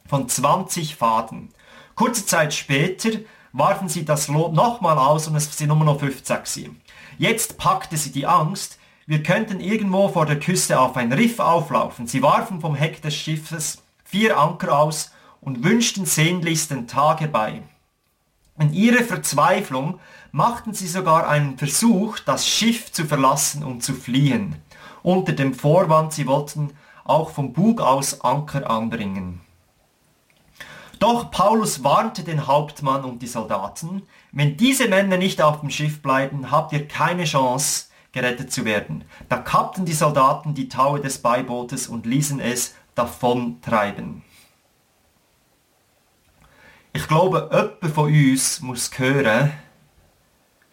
von 0.07 0.29
20 0.29 0.97
Faden. 0.97 1.49
Kurze 1.95 2.27
Zeit 2.27 2.53
später 2.53 3.13
warfen 3.55 3.89
sie 3.89 4.05
das 4.05 4.29
Lot 4.29 4.53
nochmal 4.53 4.99
aus 4.99 5.29
und 5.29 5.37
es 5.37 5.57
sind 5.57 5.69
nur 5.69 5.79
noch 5.79 5.99
15 5.99 6.37
gewesen. 6.37 6.83
Jetzt 7.17 7.57
packte 7.57 7.97
sie 7.97 8.13
die 8.13 8.27
Angst, 8.27 8.79
wir 9.07 9.23
könnten 9.23 9.61
irgendwo 9.61 10.09
vor 10.09 10.27
der 10.27 10.39
Küste 10.39 10.79
auf 10.79 10.95
ein 10.99 11.15
Riff 11.15 11.39
auflaufen. 11.39 12.07
Sie 12.07 12.21
warfen 12.21 12.61
vom 12.61 12.75
Heck 12.75 13.01
des 13.01 13.17
Schiffes 13.17 13.83
vier 14.07 14.39
Anker 14.39 14.79
aus 14.79 15.11
und 15.41 15.65
wünschten 15.65 16.07
sehnlichst 16.07 16.71
den 16.71 16.87
Tag 16.87 17.21
herbei. 17.21 17.63
In 18.59 18.73
ihrer 18.73 19.03
Verzweiflung 19.03 20.01
machten 20.33 20.73
sie 20.73 20.87
sogar 20.87 21.29
einen 21.29 21.59
Versuch, 21.59 22.19
das 22.21 22.49
Schiff 22.49 22.93
zu 22.93 23.05
verlassen 23.05 23.63
und 23.63 23.83
zu 23.83 23.93
fliehen, 23.93 24.57
unter 25.03 25.33
dem 25.33 25.53
Vorwand, 25.53 26.13
sie 26.13 26.27
wollten 26.27 26.73
auch 27.05 27.31
vom 27.31 27.53
Bug 27.53 27.81
aus 27.81 28.21
Anker 28.23 28.71
anbringen. 28.71 29.41
Doch 30.99 31.31
Paulus 31.31 31.85
warnte 31.85 32.23
den 32.23 32.47
Hauptmann 32.47 33.05
und 33.05 33.21
die 33.21 33.27
Soldaten, 33.27 34.03
wenn 34.33 34.57
diese 34.57 34.89
Männer 34.89 35.19
nicht 35.19 35.43
auf 35.43 35.61
dem 35.61 35.71
Schiff 35.71 36.01
bleiben, 36.01 36.51
habt 36.51 36.73
ihr 36.73 36.89
keine 36.89 37.25
Chance, 37.25 37.87
gerettet 38.13 38.51
zu 38.51 38.65
werden. 38.65 39.05
Da 39.29 39.37
kappten 39.37 39.85
die 39.85 39.93
Soldaten 39.93 40.55
die 40.55 40.71
Taue 40.71 41.01
des 41.01 41.19
Beibootes 41.19 41.87
und 41.87 42.07
ließen 42.07 42.41
es 42.41 42.75
davontreiben. 42.97 44.23
Ich 46.93 47.07
glaube, 47.07 47.49
jemand 47.53 47.95
von 47.95 48.13
uns 48.13 48.61
muss 48.61 48.91
hören, 48.99 49.53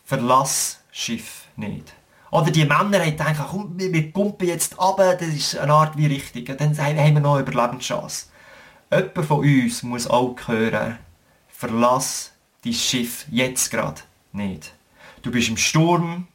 verlass 0.03 0.81
Schiff 0.91 1.47
nicht. 1.55 1.93
Oder 2.31 2.49
die 2.49 2.61
Männer 2.65 2.99
haben 2.99 3.11
gedacht, 3.11 3.35
komm, 3.51 3.73
wir 3.77 4.11
pumpen 4.11 4.47
jetzt 4.47 4.79
ab, 4.79 4.97
das 4.97 5.21
ist 5.21 5.57
eine 5.57 5.73
Art 5.73 5.97
wie 5.97 6.07
richtig. 6.07 6.45
Dann 6.57 6.75
haben 6.77 6.97
wir 6.97 7.19
noch 7.19 7.35
eine 7.35 7.43
Überlebenschance. 7.43 8.27
Jemand 8.91 9.25
von 9.25 9.39
uns 9.39 9.83
muss 9.83 10.07
auch 10.07 10.35
hören, 10.47 10.97
verlass 11.49 12.31
dein 12.63 12.73
Schiff 12.73 13.25
jetzt 13.29 13.69
gerade 13.69 14.01
nicht. 14.31 14.73
Du 15.21 15.31
bist 15.31 15.49
im 15.49 15.57
Sturm, 15.57 16.27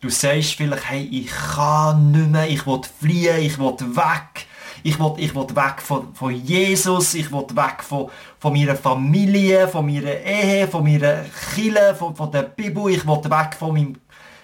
du 0.00 0.08
sagst 0.08 0.54
vielleicht, 0.54 0.90
hey, 0.90 1.08
ich 1.10 1.30
kann 1.30 2.12
nicht 2.12 2.30
mehr, 2.30 2.48
ich 2.48 2.66
will 2.66 2.82
fliehen, 3.00 3.38
ich 3.38 3.58
will 3.58 3.74
weg, 3.96 4.46
ich 4.84 4.98
will, 5.00 5.14
ich 5.16 5.34
will 5.34 5.48
weg 5.56 5.80
von, 5.80 6.14
von 6.14 6.30
Jesus, 6.30 7.14
ich 7.14 7.32
will 7.32 7.46
weg 7.54 7.82
von, 7.82 8.10
von 8.38 8.52
meiner 8.52 8.76
Familie, 8.76 9.66
von 9.66 9.86
meiner 9.86 10.12
Ehe, 10.12 10.68
von 10.68 10.84
meiner 10.84 11.24
Kille, 11.54 11.94
von, 11.94 12.14
von 12.14 12.30
der 12.30 12.42
Bibel, 12.42 12.90
ich 12.90 13.06
will 13.06 13.24
weg 13.24 13.56
von 13.58 13.72
meinem, 13.72 13.98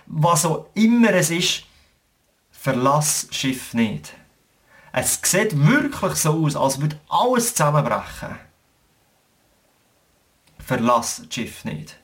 was 0.06 0.46
auch 0.46 0.66
immer 0.72 1.12
es 1.12 1.30
ist, 1.30 1.64
verlass 2.50 3.28
Schiff 3.30 3.74
nicht. 3.74 4.14
Es 4.92 5.20
sieht 5.22 5.54
wirklich 5.54 6.14
so 6.14 6.46
aus, 6.46 6.56
als 6.56 6.80
würde 6.80 6.98
alles 7.10 7.54
zusammenbrechen. 7.54 8.38
Verlass 10.58 11.22
Schiff 11.28 11.66
nicht. 11.66 11.96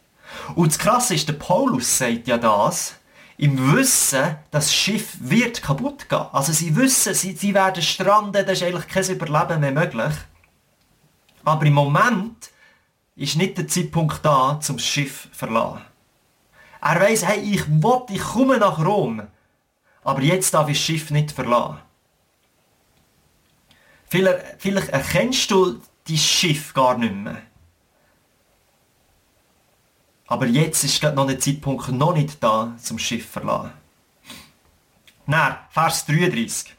Und 0.54 0.72
das 0.72 0.78
Krasse 0.78 1.14
ist, 1.14 1.26
der 1.26 1.34
Paulus 1.34 1.96
sagt 1.96 2.28
ja 2.28 2.36
das, 2.36 2.96
im 3.38 3.74
Wissen, 3.74 4.36
das 4.50 4.74
Schiff 4.74 5.16
wird 5.20 5.62
kaputt 5.62 6.08
gehen. 6.08 6.26
Also 6.32 6.52
sie 6.52 6.74
wissen, 6.74 7.14
sie, 7.14 7.32
sie 7.32 7.54
werden 7.54 7.82
stranden, 7.82 8.46
da 8.46 8.52
ist 8.52 8.62
eigentlich 8.62 8.88
kein 8.88 9.04
Überleben 9.04 9.60
mehr 9.60 9.72
möglich. 9.72 10.14
Aber 11.44 11.66
im 11.66 11.74
Moment 11.74 12.50
ist 13.14 13.36
nicht 13.36 13.58
der 13.58 13.68
Zeitpunkt 13.68 14.24
da, 14.24 14.58
zum 14.60 14.78
Schiff 14.78 15.28
zu 15.30 15.38
verlassen. 15.38 15.82
Er 16.80 17.00
weiß, 17.00 17.26
hey, 17.26 17.40
ich 17.40 17.68
will, 17.68 18.02
ich 18.10 18.20
komme 18.20 18.58
nach 18.58 18.78
Rom. 18.84 19.22
Aber 20.02 20.22
jetzt 20.22 20.54
darf 20.54 20.68
ich 20.68 20.78
das 20.78 20.84
Schiff 20.84 21.10
nicht 21.10 21.32
verlassen. 21.32 21.78
Vielleicht, 24.08 24.44
vielleicht 24.58 24.88
erkennst 24.90 25.50
du 25.50 25.80
dein 26.08 26.16
Schiff 26.16 26.72
gar 26.72 26.96
nicht 26.96 27.14
mehr. 27.14 27.42
Aber 30.26 30.46
jetzt 30.46 30.82
ist 30.84 31.02
noch 31.02 31.26
der 31.26 31.38
Zeitpunkt 31.38 31.88
noch 31.92 32.14
nicht 32.14 32.42
da, 32.42 32.74
zum 32.78 32.98
Schiff 32.98 33.28
verlassen. 33.28 33.72
Na, 35.26 35.58
Vers 35.70 36.06
33. 36.06 36.74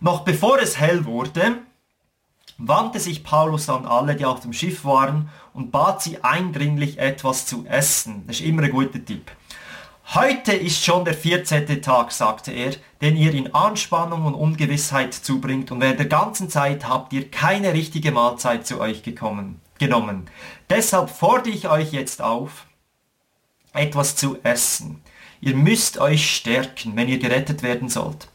Noch 0.00 0.20
bevor 0.20 0.60
es 0.60 0.78
hell 0.78 1.04
wurde, 1.04 1.58
wandte 2.58 3.00
sich 3.00 3.24
Paulus 3.24 3.68
an 3.68 3.86
alle, 3.86 4.16
die 4.16 4.24
auf 4.24 4.40
dem 4.40 4.52
Schiff 4.52 4.84
waren, 4.84 5.30
und 5.52 5.70
bat 5.70 6.02
sie 6.02 6.22
eindringlich 6.22 6.98
etwas 6.98 7.46
zu 7.46 7.64
essen. 7.66 8.24
Das 8.26 8.40
ist 8.40 8.46
immer 8.46 8.62
ein 8.62 8.70
guter 8.70 9.04
Tipp. 9.04 9.30
Heute 10.14 10.52
ist 10.52 10.84
schon 10.84 11.04
der 11.04 11.14
14. 11.14 11.82
Tag, 11.82 12.12
sagte 12.12 12.52
er, 12.52 12.74
den 13.00 13.16
ihr 13.16 13.34
in 13.34 13.54
Anspannung 13.54 14.24
und 14.24 14.34
Ungewissheit 14.34 15.14
zubringt 15.14 15.72
und 15.72 15.80
während 15.80 15.98
der 15.98 16.06
ganzen 16.06 16.48
Zeit 16.48 16.88
habt 16.88 17.12
ihr 17.12 17.28
keine 17.30 17.72
richtige 17.72 18.12
Mahlzeit 18.12 18.66
zu 18.66 18.80
euch 18.80 19.02
gekommen, 19.02 19.60
genommen. 19.78 20.30
Deshalb 20.70 21.10
fordere 21.10 21.52
ich 21.52 21.68
euch 21.68 21.92
jetzt 21.92 22.22
auf, 22.22 22.65
etwas 23.76 24.16
zu 24.16 24.38
essen. 24.42 25.02
Ihr 25.40 25.54
müsst 25.54 25.98
euch 25.98 26.34
stärken, 26.34 26.96
wenn 26.96 27.08
ihr 27.08 27.18
gerettet 27.18 27.62
werden 27.62 27.88
sollt. 27.88 28.28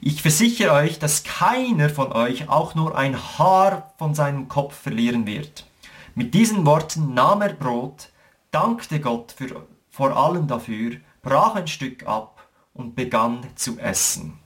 Ich 0.00 0.22
versichere 0.22 0.72
euch, 0.72 0.98
dass 0.98 1.24
keiner 1.24 1.88
von 1.88 2.12
euch 2.12 2.48
auch 2.48 2.74
nur 2.74 2.96
ein 2.96 3.16
Haar 3.38 3.94
von 3.98 4.14
seinem 4.14 4.48
Kopf 4.48 4.74
verlieren 4.74 5.26
wird. 5.26 5.66
Mit 6.14 6.34
diesen 6.34 6.66
Worten 6.66 7.14
nahm 7.14 7.42
er 7.42 7.54
Brot, 7.54 8.10
dankte 8.50 9.00
Gott 9.00 9.34
für, 9.36 9.66
vor 9.90 10.16
allem 10.16 10.46
dafür 10.46 10.96
brach 11.22 11.54
ein 11.54 11.66
Stück 11.66 12.06
ab 12.06 12.48
und 12.74 12.94
begann 12.94 13.46
zu 13.56 13.78
essen. 13.78 14.38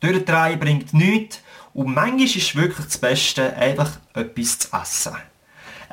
Durchdrehen 0.00 0.58
bringt 0.58 0.92
nichts 0.92 1.40
und 1.72 1.94
manchmal 1.94 2.24
ist 2.24 2.56
wirklich 2.56 2.86
das 2.86 2.98
Beste, 2.98 3.56
einfach 3.56 3.98
etwas 4.14 4.58
zu 4.58 4.68
essen. 4.72 5.16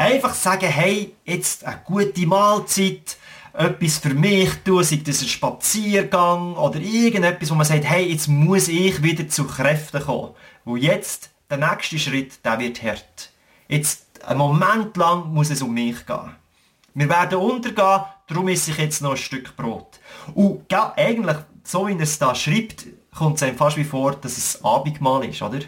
Einfach 0.02 0.34
sagen, 0.34 0.68
hey, 0.68 1.14
jetzt 1.26 1.64
eine 1.64 1.80
gute 1.86 2.26
Mahlzeit, 2.26 3.18
etwas 3.54 4.00
für 4.00 4.16
mich 4.16 4.50
tun, 4.66 4.84
sei 4.84 4.96
das 5.06 5.22
ein 5.22 5.28
Spaziergang 5.28 6.56
oder 6.56 6.80
irgendetwas, 6.80 7.52
wo 7.52 7.54
man 7.54 7.68
sagt, 7.68 7.84
hey, 7.84 8.12
jetzt 8.12 8.28
muss 8.28 8.68
ich 8.68 9.04
wieder 9.04 9.28
zu 9.28 9.46
Kräften 9.46 10.02
kommen. 10.02 10.32
Wo 10.66 10.76
jetzt, 10.76 11.30
der 11.52 11.60
nächste 11.60 12.00
Schritt, 12.00 12.44
der 12.44 12.58
wird 12.58 12.82
hart. 12.82 13.30
Jetzt, 13.68 14.24
einen 14.26 14.40
Moment 14.40 14.98
lang 14.98 15.32
muss 15.32 15.52
es 15.52 15.62
um 15.62 15.72
mich 15.72 16.04
gehen. 16.08 16.36
Wir 16.96 17.08
werden 17.08 17.38
untergehen, 17.38 18.02
darum 18.26 18.48
esse 18.48 18.72
ich 18.72 18.78
jetzt 18.80 19.04
noch 19.04 19.12
ein 19.12 19.18
Stück 19.18 19.56
Brot. 19.56 20.00
Und 20.34 20.66
ja, 20.72 20.96
eigentlich, 20.98 21.38
so 21.64 21.88
wie 21.88 21.94
er 21.94 22.02
es 22.02 22.18
da 22.18 22.34
schreibt, 22.34 22.88
kommt 23.16 23.36
es 23.36 23.44
einem 23.44 23.56
fast 23.56 23.78
wie 23.78 23.84
vor, 23.84 24.16
dass 24.16 24.36
es 24.36 24.64
Abendmahl 24.64 25.26
ist, 25.26 25.44
oder? 25.44 25.60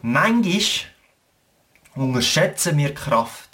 Manchmal 0.00 0.62
unterschätzen 1.96 2.78
wir 2.78 2.94
Kraft 2.94 3.53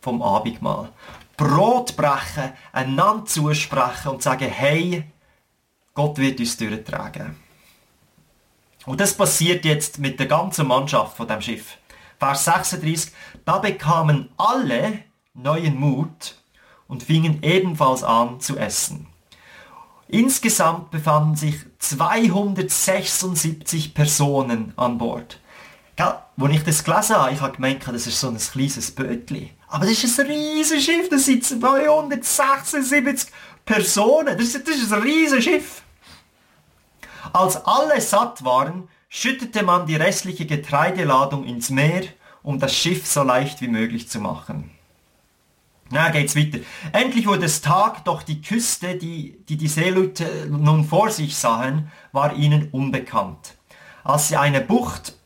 vom 0.00 0.22
Abendmahl. 0.22 0.90
Brot 1.36 1.96
brechen, 1.96 2.52
einander 2.72 3.26
zusprechen 3.26 4.08
und 4.08 4.22
sagen, 4.22 4.48
hey, 4.48 5.04
Gott 5.94 6.18
wird 6.18 6.40
uns 6.40 6.56
durchtragen. 6.56 7.36
Und 8.86 9.00
das 9.00 9.14
passiert 9.14 9.64
jetzt 9.64 9.98
mit 9.98 10.18
der 10.18 10.26
ganzen 10.26 10.66
Mannschaft 10.66 11.16
von 11.16 11.28
dem 11.28 11.40
Schiff. 11.40 11.78
Vers 12.18 12.44
36, 12.46 13.12
da 13.44 13.58
bekamen 13.58 14.30
alle 14.36 15.04
neuen 15.34 15.78
Mut 15.78 16.34
und 16.88 17.02
fingen 17.02 17.42
ebenfalls 17.42 18.02
an 18.02 18.40
zu 18.40 18.56
essen. 18.56 19.06
Insgesamt 20.08 20.90
befanden 20.90 21.36
sich 21.36 21.54
276 21.78 23.94
Personen 23.94 24.72
an 24.76 24.98
Bord. 24.98 25.38
Als 25.96 26.16
ich 26.50 26.64
das 26.64 26.82
gelesen 26.82 27.16
habe, 27.16 27.32
ich 27.32 27.40
habe 27.40 27.54
gemeint, 27.54 27.86
das 27.86 28.06
ist 28.06 28.18
so 28.18 28.28
ein 28.28 28.38
kleines 28.38 28.90
Bötchen. 28.90 29.50
Aber 29.68 29.86
das 29.86 30.02
ist 30.02 30.18
ein 30.18 30.26
riesiges 30.26 30.84
Schiff, 30.84 31.08
das 31.10 31.26
sind 31.26 31.44
276 31.44 33.30
Personen. 33.64 34.36
Das 34.36 34.54
ist, 34.54 34.66
das 34.66 34.76
ist 34.76 34.92
ein 34.92 35.02
riesiges 35.02 35.44
Schiff. 35.44 35.82
Als 37.32 37.56
alle 37.66 38.00
satt 38.00 38.44
waren, 38.44 38.88
schüttete 39.08 39.62
man 39.62 39.86
die 39.86 39.96
restliche 39.96 40.46
Getreideladung 40.46 41.44
ins 41.44 41.68
Meer, 41.70 42.04
um 42.42 42.58
das 42.58 42.74
Schiff 42.74 43.06
so 43.06 43.22
leicht 43.22 43.60
wie 43.60 43.68
möglich 43.68 44.08
zu 44.08 44.20
machen. 44.20 44.70
Na, 45.90 46.10
geht's 46.10 46.36
weiter. 46.36 46.58
Endlich 46.92 47.26
wurde 47.26 47.46
es 47.46 47.62
Tag, 47.62 48.04
doch 48.04 48.22
die 48.22 48.42
Küste, 48.42 48.96
die 48.96 49.38
die, 49.48 49.56
die 49.56 49.68
Seeleute 49.68 50.46
nun 50.50 50.84
vor 50.84 51.10
sich 51.10 51.36
sahen, 51.36 51.90
war 52.12 52.34
ihnen 52.34 52.68
unbekannt. 52.72 53.56
Als 54.04 54.28
sie 54.28 54.36
eine 54.36 54.60
Bucht 54.60 55.17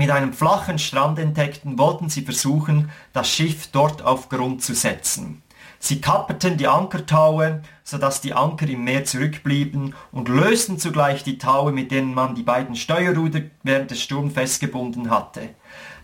mit 0.00 0.10
einem 0.10 0.32
flachen 0.32 0.78
Strand 0.78 1.18
entdeckten, 1.18 1.78
wollten 1.78 2.08
sie 2.08 2.22
versuchen, 2.22 2.90
das 3.12 3.28
Schiff 3.28 3.66
dort 3.66 4.00
auf 4.00 4.30
Grund 4.30 4.62
zu 4.62 4.74
setzen. 4.74 5.42
Sie 5.78 6.00
kapperten 6.00 6.56
die 6.56 6.68
Ankertaue, 6.68 7.60
sodass 7.84 8.22
die 8.22 8.32
Anker 8.32 8.66
im 8.66 8.82
Meer 8.82 9.04
zurückblieben 9.04 9.94
und 10.10 10.30
lösten 10.30 10.78
zugleich 10.78 11.22
die 11.22 11.36
Taue, 11.36 11.72
mit 11.72 11.90
denen 11.90 12.14
man 12.14 12.34
die 12.34 12.42
beiden 12.42 12.76
Steuerruder 12.76 13.42
während 13.62 13.90
des 13.90 14.00
Sturms 14.00 14.32
festgebunden 14.32 15.10
hatte. 15.10 15.50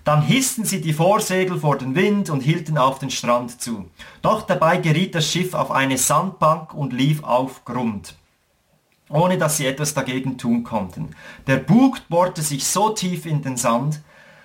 Dann 0.04 0.20
hissten 0.20 0.66
sie 0.66 0.82
die 0.82 0.92
Vorsegel 0.92 1.59
vor 1.59 1.78
den 1.78 1.94
Wind 1.94 2.28
und 2.28 2.42
hielten 2.42 2.76
auf 2.76 2.98
den 2.98 3.11
Strand 3.11 3.62
zu. 3.62 3.88
Doch 4.20 4.42
dabei 4.42 4.76
geriet 4.76 5.14
das 5.14 5.26
Schiff 5.32 5.54
auf 5.54 5.70
eine 5.70 5.96
Sandbank 5.96 6.74
und 6.74 6.92
lief 6.92 7.24
auf 7.24 7.64
Grund, 7.64 8.14
ohne 9.08 9.38
dass 9.38 9.56
sie 9.56 9.66
etwas 9.66 9.94
dagegen 9.94 10.38
tun 10.38 10.64
konnten. 10.64 11.10
Der 11.46 11.56
Bug 11.56 12.00
bohrte 12.08 12.42
sich 12.42 12.66
so 12.66 12.90
tief 12.90 13.26
in 13.26 13.42
den 13.42 13.56
Sand 13.56 14.00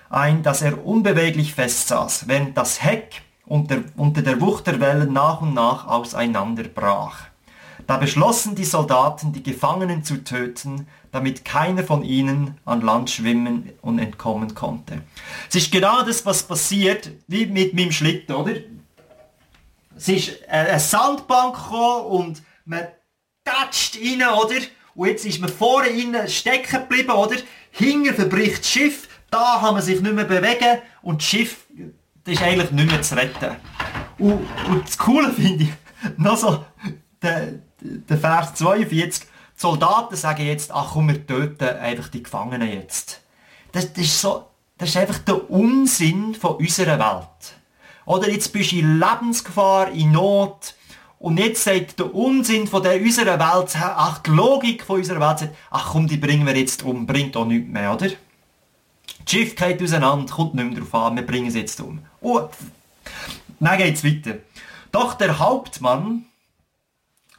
ein, 0.08 0.42
dass 0.42 0.62
er 0.62 0.84
unbeweglich 0.84 1.54
festsaß, 1.54 2.28
während 2.28 2.56
das 2.56 2.82
Heck 2.82 3.22
unter, 3.46 3.78
unter 3.96 4.22
der 4.22 4.40
Wucht 4.40 4.66
der 4.66 4.80
Wellen 4.80 5.12
nach 5.12 5.40
und 5.40 5.54
nach 5.54 5.86
auseinanderbrach. 5.86 7.26
Da 7.86 7.96
beschlossen 7.96 8.54
die 8.54 8.64
Soldaten, 8.64 9.32
die 9.32 9.42
Gefangenen 9.42 10.04
zu 10.04 10.22
töten, 10.22 10.86
damit 11.10 11.44
keiner 11.44 11.82
von 11.82 12.04
ihnen 12.04 12.58
an 12.64 12.80
Land 12.80 13.10
schwimmen 13.10 13.70
und 13.82 13.98
entkommen 13.98 14.54
konnte. 14.54 15.02
Es 15.48 15.56
ist 15.56 15.72
genau 15.72 16.02
das, 16.02 16.24
was 16.24 16.44
passiert, 16.44 17.10
wie 17.26 17.46
mit 17.46 17.74
meinem 17.74 17.92
Schlitten, 17.92 18.34
oder? 18.34 18.54
Es 19.96 20.08
ist 20.08 20.48
eine 20.48 20.80
Sandbank 20.80 21.54
gekommen 21.54 22.06
und 22.06 22.42
man 22.64 22.86
tatscht 23.44 23.96
rein, 23.96 24.22
oder? 24.22 24.60
Und 24.94 25.08
jetzt 25.08 25.24
ist 25.24 25.40
man 25.40 25.50
vorne 25.50 25.88
innen 25.88 26.28
stecken 26.28 26.88
geblieben, 26.88 27.10
oder? 27.10 27.36
Hinten 27.70 28.14
verbricht 28.14 28.60
das 28.60 28.70
Schiff, 28.70 29.08
da 29.30 29.58
kann 29.60 29.74
man 29.74 29.82
sich 29.82 30.00
nicht 30.00 30.14
mehr 30.14 30.24
bewegen 30.24 30.82
und 31.02 31.22
das 31.22 31.28
Schiff 31.28 31.56
das 32.24 32.34
ist 32.34 32.42
eigentlich 32.42 32.70
nicht 32.70 32.90
mehr 32.90 33.02
zu 33.02 33.16
retten. 33.16 33.56
Und, 34.18 34.46
und 34.68 34.86
das 34.86 34.96
Coole 34.96 35.32
finde 35.32 35.64
ich, 35.64 35.70
noch 36.16 36.36
so, 36.36 36.64
der, 37.20 37.54
der 37.80 38.18
Vers 38.18 38.54
42, 38.54 39.24
die 39.24 39.26
Soldaten 39.56 40.16
sagen 40.16 40.46
jetzt, 40.46 40.70
ach 40.72 40.92
komm, 40.92 41.08
wir 41.08 41.26
töten 41.26 41.64
einfach 41.64 42.08
die 42.08 42.22
Gefangenen 42.22 42.70
jetzt. 42.70 43.20
Das, 43.72 43.92
das, 43.92 44.04
ist 44.04 44.20
so, 44.20 44.46
das 44.78 44.90
ist 44.90 44.96
einfach 44.96 45.18
der 45.18 45.50
Unsinn 45.50 46.34
von 46.34 46.56
unserer 46.56 46.98
Welt. 46.98 47.56
Oder 48.04 48.30
jetzt 48.30 48.52
bist 48.52 48.72
du 48.72 48.76
in 48.76 48.98
Lebensgefahr, 48.98 49.90
in 49.92 50.12
Not, 50.12 50.74
und 51.22 51.38
jetzt 51.38 51.62
sagt 51.62 52.00
der 52.00 52.12
Unsinn 52.12 52.66
von 52.66 52.82
der 52.82 53.00
unserer 53.00 53.38
Welt, 53.38 53.76
ach, 53.80 54.18
die 54.18 54.30
Logik 54.30 54.82
von 54.82 54.96
unserer 54.96 55.20
Welt 55.20 55.38
sagt, 55.38 55.54
ach 55.70 55.92
komm, 55.92 56.08
die 56.08 56.16
bringen 56.16 56.44
wir 56.44 56.56
jetzt 56.56 56.82
um, 56.82 57.06
bringt 57.06 57.36
auch 57.36 57.44
nichts 57.44 57.70
mehr, 57.70 57.94
oder? 57.94 58.08
Das 58.08 58.16
Schiff 59.30 59.54
geht 59.54 59.80
auseinander, 59.80 60.32
kommt 60.32 60.54
nicht 60.54 60.68
mehr 60.68 60.80
drauf 60.80 60.92
an, 60.96 61.14
wir 61.14 61.24
bringen 61.24 61.46
es 61.46 61.54
jetzt 61.54 61.80
um. 61.80 62.00
Und 62.20 62.50
dann 63.60 63.78
geht's 63.78 64.02
weiter. 64.02 64.38
Doch 64.90 65.14
der 65.14 65.38
Hauptmann, 65.38 66.24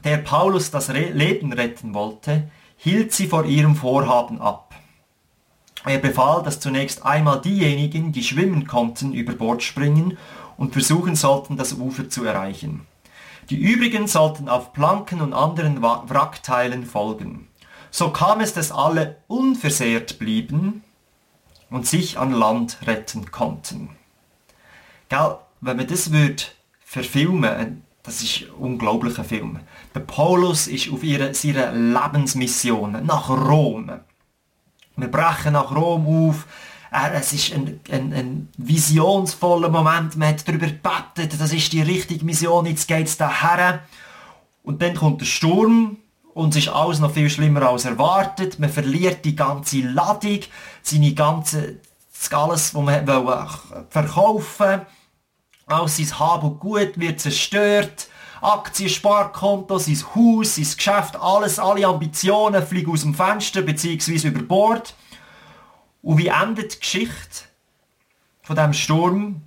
der 0.06 0.18
Paulus 0.20 0.72
das 0.72 0.88
Leben 0.88 1.52
retten 1.52 1.94
wollte, 1.94 2.50
hielt 2.78 3.12
sie 3.12 3.28
vor 3.28 3.44
ihrem 3.44 3.76
Vorhaben 3.76 4.40
ab. 4.40 4.76
Er 5.84 5.98
befahl, 5.98 6.42
dass 6.42 6.62
zunächst 6.62 7.06
einmal 7.06 7.42
diejenigen, 7.42 8.14
die 8.14 8.24
schwimmen 8.24 8.66
konnten, 8.66 9.12
über 9.12 9.34
Bord 9.34 9.62
springen 9.62 10.18
und 10.56 10.72
versuchen 10.72 11.18
sollten, 11.18 11.58
das 11.58 11.74
Ufer 11.74 12.08
zu 12.08 12.24
erreichen. 12.24 12.88
Die 13.50 13.58
übrigen 13.58 14.08
sollten 14.08 14.50
auf 14.50 14.74
Planken 14.74 15.22
und 15.22 15.34
anderen 15.34 15.82
Wrackteilen 15.82 16.86
folgen. 16.86 17.48
So 17.92 18.10
kam 18.10 18.40
es, 18.40 18.54
dass 18.54 18.72
alle 18.72 19.18
unversehrt 19.28 20.18
blieben 20.18 20.84
und 21.70 21.86
sich 21.86 22.18
an 22.18 22.32
Land 22.32 22.78
retten 22.86 23.32
konnten. 23.32 23.90
Gell, 25.10 25.38
wenn 25.62 25.78
man 25.78 25.88
das 25.88 26.12
würde 26.12 26.44
verfilmen, 26.80 27.84
das 28.04 28.22
ist 28.22 28.44
ein 28.44 28.52
unglaublicher 28.52 29.24
Film. 29.24 29.60
Der 29.96 30.02
Paulus 30.02 30.68
ist 30.68 30.92
auf 30.92 31.04
ihre, 31.04 31.34
seiner 31.34 31.72
Lebensmission 31.72 33.06
nach 33.06 33.30
Rom. 33.30 33.92
Wir 34.96 35.08
brechen 35.08 35.54
nach 35.54 35.74
Rom 35.74 36.30
auf. 36.30 36.46
Es 36.94 37.34
ist 37.34 37.54
ein, 37.54 37.80
ein, 37.92 38.14
ein 38.14 38.50
visionsvoller 38.58 39.70
Moment. 39.70 40.16
Man 40.16 40.30
hat 40.30 40.48
darüber 40.48 40.68
gebetet, 40.68 41.40
das 41.40 41.52
ist 41.52 41.74
die 41.74 41.82
richtige 41.82 42.24
Mission, 42.24 42.68
jetzt 42.68 42.88
geht 42.88 43.08
es 43.08 43.18
daher. 43.18 43.82
Und 44.62 44.82
dann 44.82 44.94
kommt 44.94 45.22
der 45.22 45.26
Sturm 45.26 45.98
und 46.36 46.56
es 46.56 46.66
ist 46.66 46.74
alles 46.74 47.00
noch 47.00 47.12
viel 47.12 47.32
schlimmer 47.32 47.64
als 47.64 47.86
erwartet. 47.86 48.60
Man 48.60 48.70
verliert 48.70 49.26
die 49.26 49.36
ganze 49.36 49.82
Ladung, 49.82 50.42
seine 50.84 51.14
ganze, 51.14 51.78
alles, 52.32 52.76
was 52.76 52.84
man 52.84 53.50
verkaufen 53.90 54.60
wollte. 54.60 54.86
Auch 55.66 55.88
sein 55.88 56.20
Hab 56.20 56.44
und 56.44 56.60
Gut 56.60 57.00
wird 57.00 57.20
zerstört. 57.20 58.08
Aktien, 58.42 58.90
Sparkonto, 58.90 59.80
sein 59.80 59.98
Haus, 60.14 60.56
sein 60.56 60.68
Geschäft, 60.76 61.16
alles, 61.16 61.58
alle 61.60 61.88
Ambitionen 61.88 62.66
fliegen 62.66 62.92
aus 62.92 63.02
dem 63.02 63.16
Fenster 63.16 63.62
bzw. 63.62 64.28
über 64.28 64.42
Bord. 64.42 64.94
Und 66.04 66.18
wie 66.18 66.28
endet 66.28 66.76
die 66.76 66.80
Geschichte 66.80 67.46
von 68.44 68.56
dem 68.56 68.74
Sturm? 68.74 69.42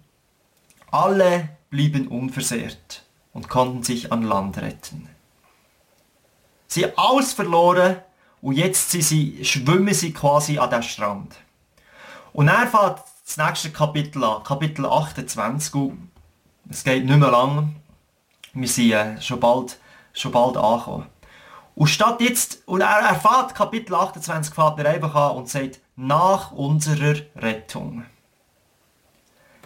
Alle 0.91 1.51
blieben 1.71 2.09
unversehrt 2.09 3.05
und 3.35 3.49
konnten 3.49 3.83
sich 3.83 4.11
an 4.11 4.23
Land 4.23 4.57
retten. 4.59 5.09
Sie 6.67 6.85
haben 6.85 6.95
alles 6.97 7.35
verloren 7.35 7.97
und 8.41 8.55
jetzt 8.55 8.91
sind 8.91 9.03
sie, 9.03 9.45
schwimmen 9.45 9.93
sie 9.93 10.13
quasi 10.13 10.59
an 10.59 10.71
den 10.71 10.83
Strand. 10.83 11.37
Und 12.33 12.49
er 12.49 12.67
fängt 12.67 13.03
das 13.27 13.37
nächste 13.37 13.71
Kapitel 13.71 14.25
an, 14.25 14.43
Kapitel 14.43 14.87
28. 14.87 15.75
Und 15.75 16.11
es 16.71 16.85
geht 16.85 17.05
nicht 17.05 17.19
mehr 17.19 17.31
lang. 17.31 17.77
Wir 18.55 18.69
sind 18.69 18.93
äh, 18.93 19.21
schon 19.21 19.41
bald, 19.41 19.79
schon 20.15 20.33
bald 20.33 20.57
angekommen. 20.57 21.07
Und 21.75 21.89
statt 21.89 22.21
jetzt, 22.21 22.67
und 22.67 22.81
er 22.81 23.01
erfährt 23.01 23.55
Kapitel 23.55 23.95
28 23.95 24.55
fährt 24.55 24.79
er 24.79 24.91
einfach 24.91 25.15
an 25.15 25.37
und 25.37 25.49
sagt, 25.49 25.81
nach 25.97 26.53
unserer 26.53 27.17
Rettung. 27.37 28.05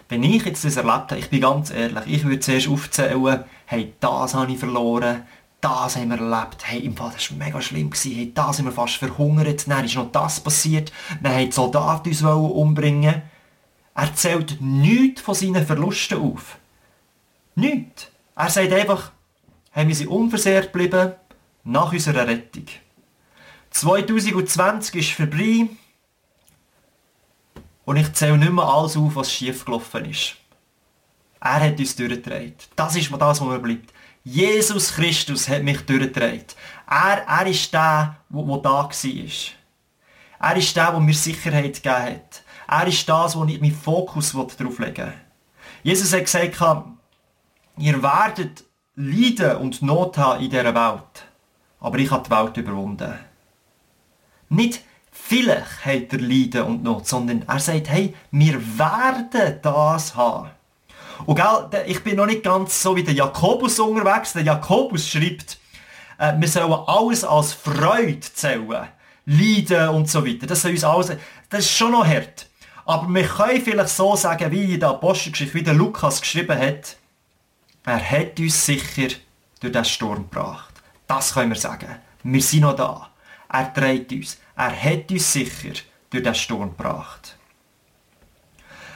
Wenn 0.07 0.23
ich 0.23 0.45
jetzt 0.45 0.65
das 0.65 0.77
erlebt 0.77 1.11
habe, 1.11 1.19
ich 1.19 1.29
bin 1.29 1.41
ganz 1.41 1.71
ehrlich, 1.71 2.03
ich 2.05 2.23
würde 2.23 2.39
zuerst 2.39 2.67
aufzählen, 2.67 3.43
hey, 3.65 3.93
das 3.99 4.33
habe 4.33 4.51
ich 4.51 4.57
verloren, 4.57 5.23
das 5.61 5.95
haben 5.95 6.09
wir 6.09 6.19
erlebt, 6.19 6.63
hey, 6.63 6.79
im 6.79 6.97
Fall, 6.97 7.11
das 7.13 7.31
war 7.31 7.37
mega 7.37 7.61
schlimm, 7.61 7.89
gewesen. 7.89 8.15
hey, 8.15 8.31
das 8.33 8.57
haben 8.57 8.65
wir 8.65 8.71
fast 8.71 8.95
verhungert, 8.95 9.69
dann 9.69 9.85
ist 9.85 9.95
noch 9.95 10.11
das 10.11 10.39
passiert, 10.39 10.91
dann 11.21 11.33
haben 11.33 11.45
die 11.45 11.51
Soldaten 11.51 12.09
uns 12.09 12.21
umbringen 12.23 13.21
Er 13.93 14.15
zählt 14.15 14.59
nichts 14.59 15.21
von 15.21 15.35
seinen 15.35 15.65
Verlusten 15.65 16.19
auf. 16.19 16.57
Nichts. 17.55 18.07
Er 18.35 18.49
sagt 18.49 18.73
einfach, 18.73 19.11
haben 19.73 19.87
wir 19.87 19.95
sie 19.95 20.07
unversehrt 20.07 20.73
geblieben 20.73 21.13
nach 21.63 21.91
unserer 21.91 22.27
Rettung. 22.27 22.65
2020 23.69 24.95
ist 24.95 25.11
vorbei 25.11 25.67
und 27.91 27.97
ich 27.97 28.13
zähle 28.13 28.37
nicht 28.37 28.53
mehr 28.53 28.63
alles 28.63 28.95
auf, 28.95 29.17
was 29.17 29.29
schief 29.29 29.65
gelaufen 29.65 30.05
ist. 30.05 30.37
Er 31.41 31.59
hat 31.59 31.77
uns 31.77 31.93
durchgedreht. 31.93 32.69
Das 32.77 32.95
ist 32.95 33.11
das, 33.11 33.19
was 33.19 33.41
mir 33.41 33.59
bleibt. 33.59 33.91
Jesus 34.23 34.93
Christus 34.95 35.49
hat 35.49 35.63
mich 35.63 35.81
durchgedreht. 35.81 36.55
Er, 36.89 37.27
er 37.27 37.47
ist 37.47 37.73
der, 37.73 38.15
der, 38.29 38.43
der 38.43 38.57
da 38.59 38.71
war. 38.71 38.91
Er 38.93 40.55
ist 40.55 40.77
der, 40.77 40.91
der 40.91 40.99
mir 41.01 41.13
Sicherheit 41.13 41.83
gegeben 41.83 42.05
hat. 42.05 42.43
Er 42.65 42.87
ist 42.87 43.09
das, 43.09 43.35
wo 43.35 43.43
ich 43.43 43.59
meinen 43.59 43.75
Fokus 43.75 44.31
darauf 44.31 44.79
legen 44.79 45.07
will. 45.07 45.13
Jesus 45.83 46.13
hat 46.13 46.21
gesagt, 46.21 46.61
ihr 47.77 48.01
werdet 48.01 48.63
Leiden 48.95 49.57
und 49.57 49.81
Not 49.81 50.17
haben 50.17 50.41
in 50.41 50.49
dieser 50.49 50.73
Welt. 50.73 51.25
aber 51.81 51.99
ich 51.99 52.09
habe 52.09 52.23
die 52.23 52.31
Welt 52.31 52.55
überwunden. 52.55 53.19
Nicht 54.47 54.81
vielleicht 55.31 55.85
hat 55.85 56.11
er 56.11 56.19
Leiden 56.19 56.63
und 56.63 56.83
Not, 56.83 57.07
sondern 57.07 57.45
er 57.47 57.59
sagt, 57.59 57.89
hey, 57.89 58.13
wir 58.31 58.55
werden 58.77 59.59
das 59.61 60.13
haben. 60.13 60.49
Und 61.25 61.35
gell, 61.35 61.85
ich 61.87 62.03
bin 62.03 62.17
noch 62.17 62.25
nicht 62.25 62.43
ganz 62.43 62.81
so 62.81 62.97
wie 62.97 63.03
der 63.03 63.13
Jakobus 63.13 63.79
unterwegs. 63.79 64.33
Der 64.33 64.41
Jakobus 64.41 65.07
schreibt, 65.07 65.57
äh, 66.17 66.33
wir 66.37 66.47
sollen 66.49 66.73
alles 66.85 67.23
als 67.23 67.53
Freude 67.53 68.19
zählen. 68.19 68.89
Leiden 69.25 69.89
und 69.89 70.09
so 70.09 70.25
weiter. 70.25 70.47
Das, 70.47 70.63
soll 70.63 70.71
uns 70.71 70.83
alles, 70.83 71.13
das 71.49 71.61
ist 71.61 71.71
schon 71.71 71.93
noch 71.93 72.05
hart. 72.05 72.47
Aber 72.83 73.07
wir 73.07 73.25
können 73.25 73.61
vielleicht 73.61 73.89
so 73.89 74.17
sagen, 74.17 74.51
wie 74.51 74.73
in 74.73 74.81
der 74.81 74.89
Apostelgeschichte, 74.89 75.53
wie 75.53 75.63
der 75.63 75.75
Lukas 75.75 76.19
geschrieben 76.19 76.59
hat, 76.59 76.97
er 77.85 78.11
hat 78.11 78.37
uns 78.37 78.65
sicher 78.65 79.15
durch 79.61 79.71
den 79.71 79.85
Sturm 79.85 80.29
gebracht. 80.29 80.73
Das 81.07 81.33
können 81.33 81.51
wir 81.51 81.57
sagen. 81.57 81.87
Wir 82.23 82.41
sind 82.41 82.61
noch 82.61 82.75
da. 82.75 83.09
Er 83.47 83.73
trägt 83.73 84.11
uns. 84.11 84.37
Er 84.61 84.79
hat 84.79 85.09
uns 85.09 85.33
sicher 85.33 85.73
durch 86.11 86.21
den 86.21 86.35
Sturm 86.35 86.77
gebracht. 86.77 87.35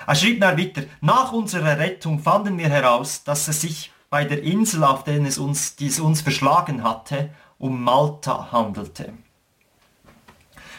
Er 0.06 0.14
schrieb 0.14 0.40
dann 0.40 0.60
weiter, 0.60 0.84
nach 1.02 1.32
unserer 1.32 1.80
Rettung 1.80 2.20
fanden 2.20 2.60
wir 2.60 2.70
heraus, 2.70 3.24
dass 3.24 3.48
es 3.48 3.62
sich 3.62 3.92
bei 4.12 4.26
der 4.26 4.44
Insel, 4.44 4.84
auf 4.84 5.06
der 5.06 5.20
es 5.24 5.40
uns, 5.40 5.76
die 5.76 5.88
es 5.88 6.00
uns 6.00 6.22
verschlagen 6.22 6.84
hatte, 6.84 7.32
um 7.58 7.84
Malta 7.84 8.52
handelte. 8.52 9.14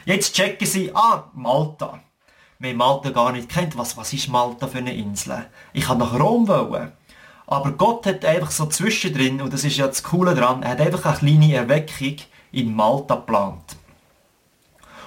Jetzt 0.05 0.37
checken 0.37 0.68
sie, 0.68 0.94
ah, 0.94 1.33
Malta. 1.35 1.99
Wer 2.61 2.75
Malta 2.75 3.11
gar 3.11 3.33
nicht 3.33 3.49
kennt, 3.49 3.77
was, 3.77 3.96
was 3.96 4.12
ist 4.12 4.29
Malta 4.29 4.68
für 4.68 4.79
eine 4.79 4.94
Insel? 4.94 5.46
Ich 5.72 5.87
kann 5.87 5.99
nach 5.99 6.16
Rom 6.16 6.46
wollen. 6.46 6.92
Aber 7.49 7.72
Gott 7.72 8.07
hat 8.07 8.25
einfach 8.25 8.53
so 8.53 8.66
zwischendrin, 8.66 9.42
und 9.42 9.53
das 9.53 9.64
ist 9.64 9.79
ja 9.79 9.88
das 9.88 10.05
Coole 10.05 10.37
daran, 10.37 10.62
er 10.62 10.70
hat 10.70 10.81
einfach 10.81 11.07
eine 11.07 11.18
kleine 11.18 11.55
Erweckung 11.55 12.18
in 12.53 12.72
Malta 12.72 13.16
geplant. 13.16 13.77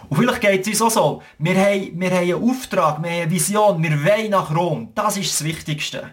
Und 0.09 0.17
vielleicht 0.17 0.41
geht 0.41 0.67
es 0.67 0.81
uns 0.81 0.97
auch 0.97 1.03
so, 1.03 1.23
wir 1.37 1.55
haben, 1.55 1.99
wir 1.99 2.09
haben 2.09 2.17
einen 2.17 2.49
Auftrag, 2.49 3.01
wir 3.01 3.11
haben 3.11 3.21
eine 3.21 3.31
Vision, 3.31 3.83
wir 3.83 4.03
wollen 4.03 4.31
nach 4.31 4.53
Rom, 4.53 4.91
das 4.95 5.17
ist 5.17 5.31
das 5.31 5.43
Wichtigste. 5.43 6.11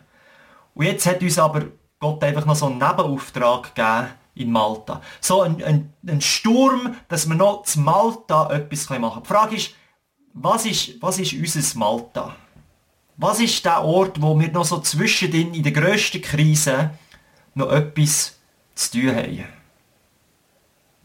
Und 0.75 0.85
jetzt 0.85 1.07
hat 1.07 1.23
uns 1.23 1.39
aber 1.39 1.63
Gott 1.99 2.23
einfach 2.23 2.45
noch 2.45 2.57
so 2.57 2.67
einen 2.67 2.79
Nebenauftrag 2.79 3.75
gegeben 3.75 4.09
in 4.35 4.53
Malta. 4.53 5.01
So 5.21 5.41
ein, 5.41 5.63
ein, 5.65 5.95
ein 6.07 6.21
Sturm, 6.21 6.95
dass 7.09 7.27
wir 7.27 7.35
noch 7.35 7.63
zu 7.63 7.81
Malta 7.81 8.51
etwas 8.53 8.91
machen 8.91 9.01
können. 9.01 9.23
Die 9.23 9.29
Frage 9.29 9.57
ist, 9.57 9.75
was 10.35 10.67
ist, 10.67 11.01
was 11.01 11.19
ist 11.19 11.33
unser 11.33 11.79
Malta? 11.79 12.37
Was 13.17 13.41
ist 13.41 13.65
der 13.65 13.83
Ort, 13.83 14.21
wo 14.21 14.39
wir 14.39 14.53
noch 14.53 14.67
so 14.67 14.79
zwischendrin 14.79 15.55
in 15.55 15.63
der 15.63 15.73
grössten 15.73 16.21
Krise 16.21 16.91
noch 17.55 17.73
etwas 17.73 18.39
zu 18.75 18.91
tun 18.91 19.17
haben? 19.17 19.45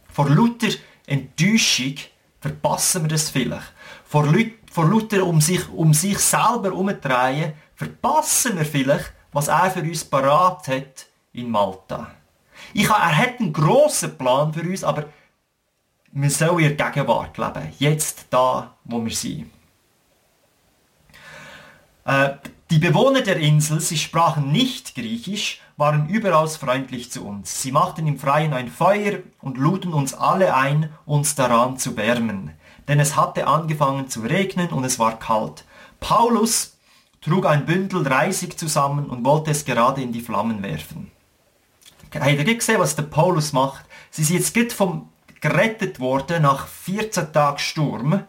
Vor 0.09 0.29
lauter 0.29 0.67
Enttäuschung 1.07 1.95
verpassen 2.41 3.03
wir 3.03 3.09
das 3.09 3.29
vielleicht. 3.29 3.71
Vor, 4.03 4.25
Leut, 4.25 4.51
vor 4.69 4.89
lauter 4.89 5.25
um 5.25 5.39
sich, 5.39 5.69
um 5.69 5.93
sich 5.93 6.17
selber 6.19 6.73
umdrehen, 6.73 7.53
verpassen 7.75 8.57
wir 8.57 8.65
vielleicht, 8.65 9.13
was 9.31 9.47
er 9.47 9.71
für 9.71 9.81
uns 9.81 10.03
parat 10.03 10.67
hat 10.67 11.05
in 11.31 11.49
Malta. 11.49 12.11
Ich, 12.73 12.89
er 12.89 13.17
hat 13.17 13.39
einen 13.39 13.53
grossen 13.53 14.17
Plan 14.17 14.53
für 14.53 14.61
uns, 14.61 14.83
aber 14.83 15.05
wir 16.11 16.29
sollen 16.29 16.59
in 16.59 16.77
der 16.77 16.91
Gegenwart 16.91 17.37
leben. 17.37 17.73
Jetzt 17.79 18.25
da, 18.29 18.75
wo 18.83 19.03
wir 19.03 19.13
sind. 19.13 19.49
Äh, 22.03 22.31
die 22.69 22.79
Bewohner 22.79 23.21
der 23.21 23.37
Insel, 23.37 23.79
sie 23.79 23.97
sprachen 23.97 24.51
nicht 24.51 24.95
Griechisch, 24.95 25.61
waren 25.81 26.09
überaus 26.09 26.57
freundlich 26.57 27.11
zu 27.11 27.25
uns. 27.25 27.63
Sie 27.63 27.71
machten 27.71 28.05
im 28.05 28.19
Freien 28.19 28.53
ein 28.53 28.69
Feuer 28.69 29.17
und 29.41 29.57
luden 29.57 29.93
uns 29.93 30.13
alle 30.13 30.53
ein, 30.53 30.93
uns 31.07 31.33
daran 31.33 31.79
zu 31.79 31.97
wärmen. 31.97 32.51
Denn 32.87 32.99
es 32.99 33.15
hatte 33.15 33.47
angefangen 33.47 34.07
zu 34.07 34.19
regnen 34.21 34.69
und 34.69 34.83
es 34.83 34.99
war 34.99 35.17
kalt. 35.17 35.65
Paulus 35.99 36.77
trug 37.19 37.47
ein 37.47 37.65
Bündel 37.65 38.07
Reisig 38.07 38.59
zusammen 38.59 39.07
und 39.07 39.25
wollte 39.25 39.49
es 39.49 39.65
gerade 39.65 40.03
in 40.03 40.11
die 40.11 40.21
Flammen 40.21 40.61
werfen. 40.61 41.09
Habt 42.13 42.27
ihr 42.27 42.55
gesehen, 42.55 42.79
was 42.79 42.95
der 42.95 43.03
Paulus 43.03 43.51
macht? 43.51 43.83
Sie 44.11 44.23
sind 44.23 44.37
jetzt 44.37 44.53
gerade 44.53 44.69
vom 44.69 45.09
gerettet 45.41 45.99
worden 45.99 46.43
nach 46.43 46.67
14 46.67 47.33
Tagen 47.33 47.57
Sturm 47.57 48.23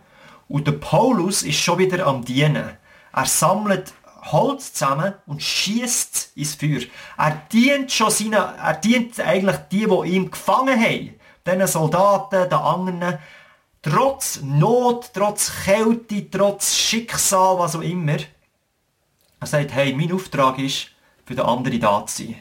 und 0.49 0.67
der 0.67 0.73
Paulus 0.73 1.43
ist 1.43 1.61
schon 1.61 1.81
wieder 1.81 2.07
am 2.07 2.25
Dienen. 2.25 2.79
Er 3.13 3.27
sammelt 3.27 3.93
Holz 4.23 4.73
zusammen 4.73 5.15
und 5.27 5.43
schießt 5.43 6.33
ins 6.37 6.55
Feuer. 6.55 6.83
Er 7.19 7.43
dient 7.53 7.91
schon 7.91 8.11
seine, 8.11 8.37
er 8.37 8.75
dient 8.75 9.19
eigentlich 9.21 9.57
die, 9.71 9.87
die 9.87 10.11
ihn 10.11 10.31
gefangen 10.31 10.81
haben. 10.81 11.15
Den 11.45 11.67
Soldaten, 11.67 12.49
den 12.49 12.53
anderen. 12.53 13.19
Trotz 13.83 14.41
Not, 14.43 15.11
trotz 15.13 15.51
Kälte, 15.65 16.31
trotz 16.31 16.77
Schicksal, 16.77 17.59
was 17.59 17.75
auch 17.75 17.81
immer. 17.81 18.19
Er 19.41 19.47
sagt, 19.47 19.73
hey, 19.73 19.93
mein 19.93 20.13
Auftrag 20.13 20.59
ist, 20.61 20.91
für 21.25 21.35
den 21.35 21.45
anderen 21.45 21.81
da 21.81 22.07
zu 22.07 22.23
sein. 22.23 22.37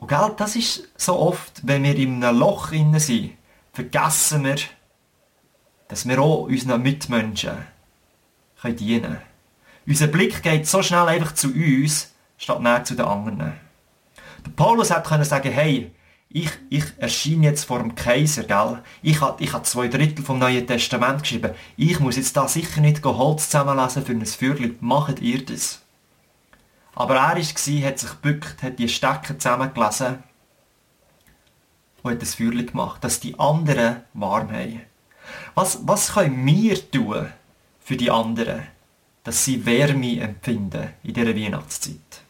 Und 0.00 0.08
gell, 0.08 0.32
das 0.36 0.56
ist 0.56 0.88
so 0.96 1.16
oft, 1.16 1.64
wenn 1.64 1.84
wir 1.84 1.94
in 1.94 2.24
einem 2.24 2.40
Loch 2.40 2.70
sind, 2.70 3.36
vergessen 3.72 4.44
wir, 4.44 4.56
dass 5.86 6.08
wir 6.08 6.20
auch 6.20 6.48
unseren 6.48 6.82
Mitmenschen 6.82 7.71
können 8.62 8.76
dienen. 8.76 9.18
Unser 9.86 10.06
Blick 10.06 10.42
geht 10.42 10.66
so 10.66 10.82
schnell 10.82 11.08
einfach 11.08 11.34
zu 11.34 11.48
uns, 11.48 12.12
statt 12.38 12.62
näher 12.62 12.84
zu 12.84 12.94
den 12.94 13.06
anderen. 13.06 13.54
Der 14.46 14.50
Paulus 14.52 14.90
hat 14.90 15.06
können 15.06 15.24
sagen, 15.24 15.50
hey, 15.50 15.92
ich, 16.28 16.50
ich 16.70 16.84
erscheine 16.96 17.46
jetzt 17.46 17.64
vor 17.64 17.80
dem 17.80 17.94
Kaiser, 17.94 18.44
gell? 18.44 18.82
Ich 19.02 19.20
habe 19.20 19.42
ich 19.42 19.52
hab 19.52 19.66
zwei 19.66 19.88
Drittel 19.88 20.24
vom 20.24 20.38
Neuen 20.38 20.66
Testament 20.66 21.22
geschrieben. 21.22 21.52
Ich 21.76 22.00
muss 22.00 22.16
jetzt 22.16 22.36
da 22.36 22.48
sicher 22.48 22.80
nicht 22.80 23.04
Holz 23.04 23.50
zusammenlesen 23.50 24.04
für 24.04 24.12
ein 24.12 24.24
Feuerchen. 24.24 24.76
Macht 24.80 25.20
ihr 25.20 25.44
das? 25.44 25.82
Aber 26.94 27.16
er 27.16 27.36
war, 27.36 27.36
hat 27.36 27.98
sich 27.98 28.10
gebückt, 28.10 28.62
hat 28.62 28.78
die 28.78 28.88
Stecken 28.88 29.38
zusammengelesen 29.38 30.22
und 32.02 32.12
hat 32.12 32.20
ein 32.20 32.26
Feuerchen 32.26 32.66
gemacht, 32.66 33.04
dass 33.04 33.20
die 33.20 33.38
anderen 33.38 34.02
warm 34.14 34.50
haben. 34.50 34.80
Was, 35.54 35.80
was 35.86 36.14
können 36.14 36.46
wir 36.46 36.90
tun 36.90 37.28
für 37.84 37.96
die 37.96 38.10
anderen, 38.10 38.66
dass 39.24 39.44
sie 39.44 39.64
Wärme 39.64 40.20
empfinden 40.20 40.90
in 41.02 41.14
dieser 41.14 41.36
Weihnachtszeit? 41.36 42.22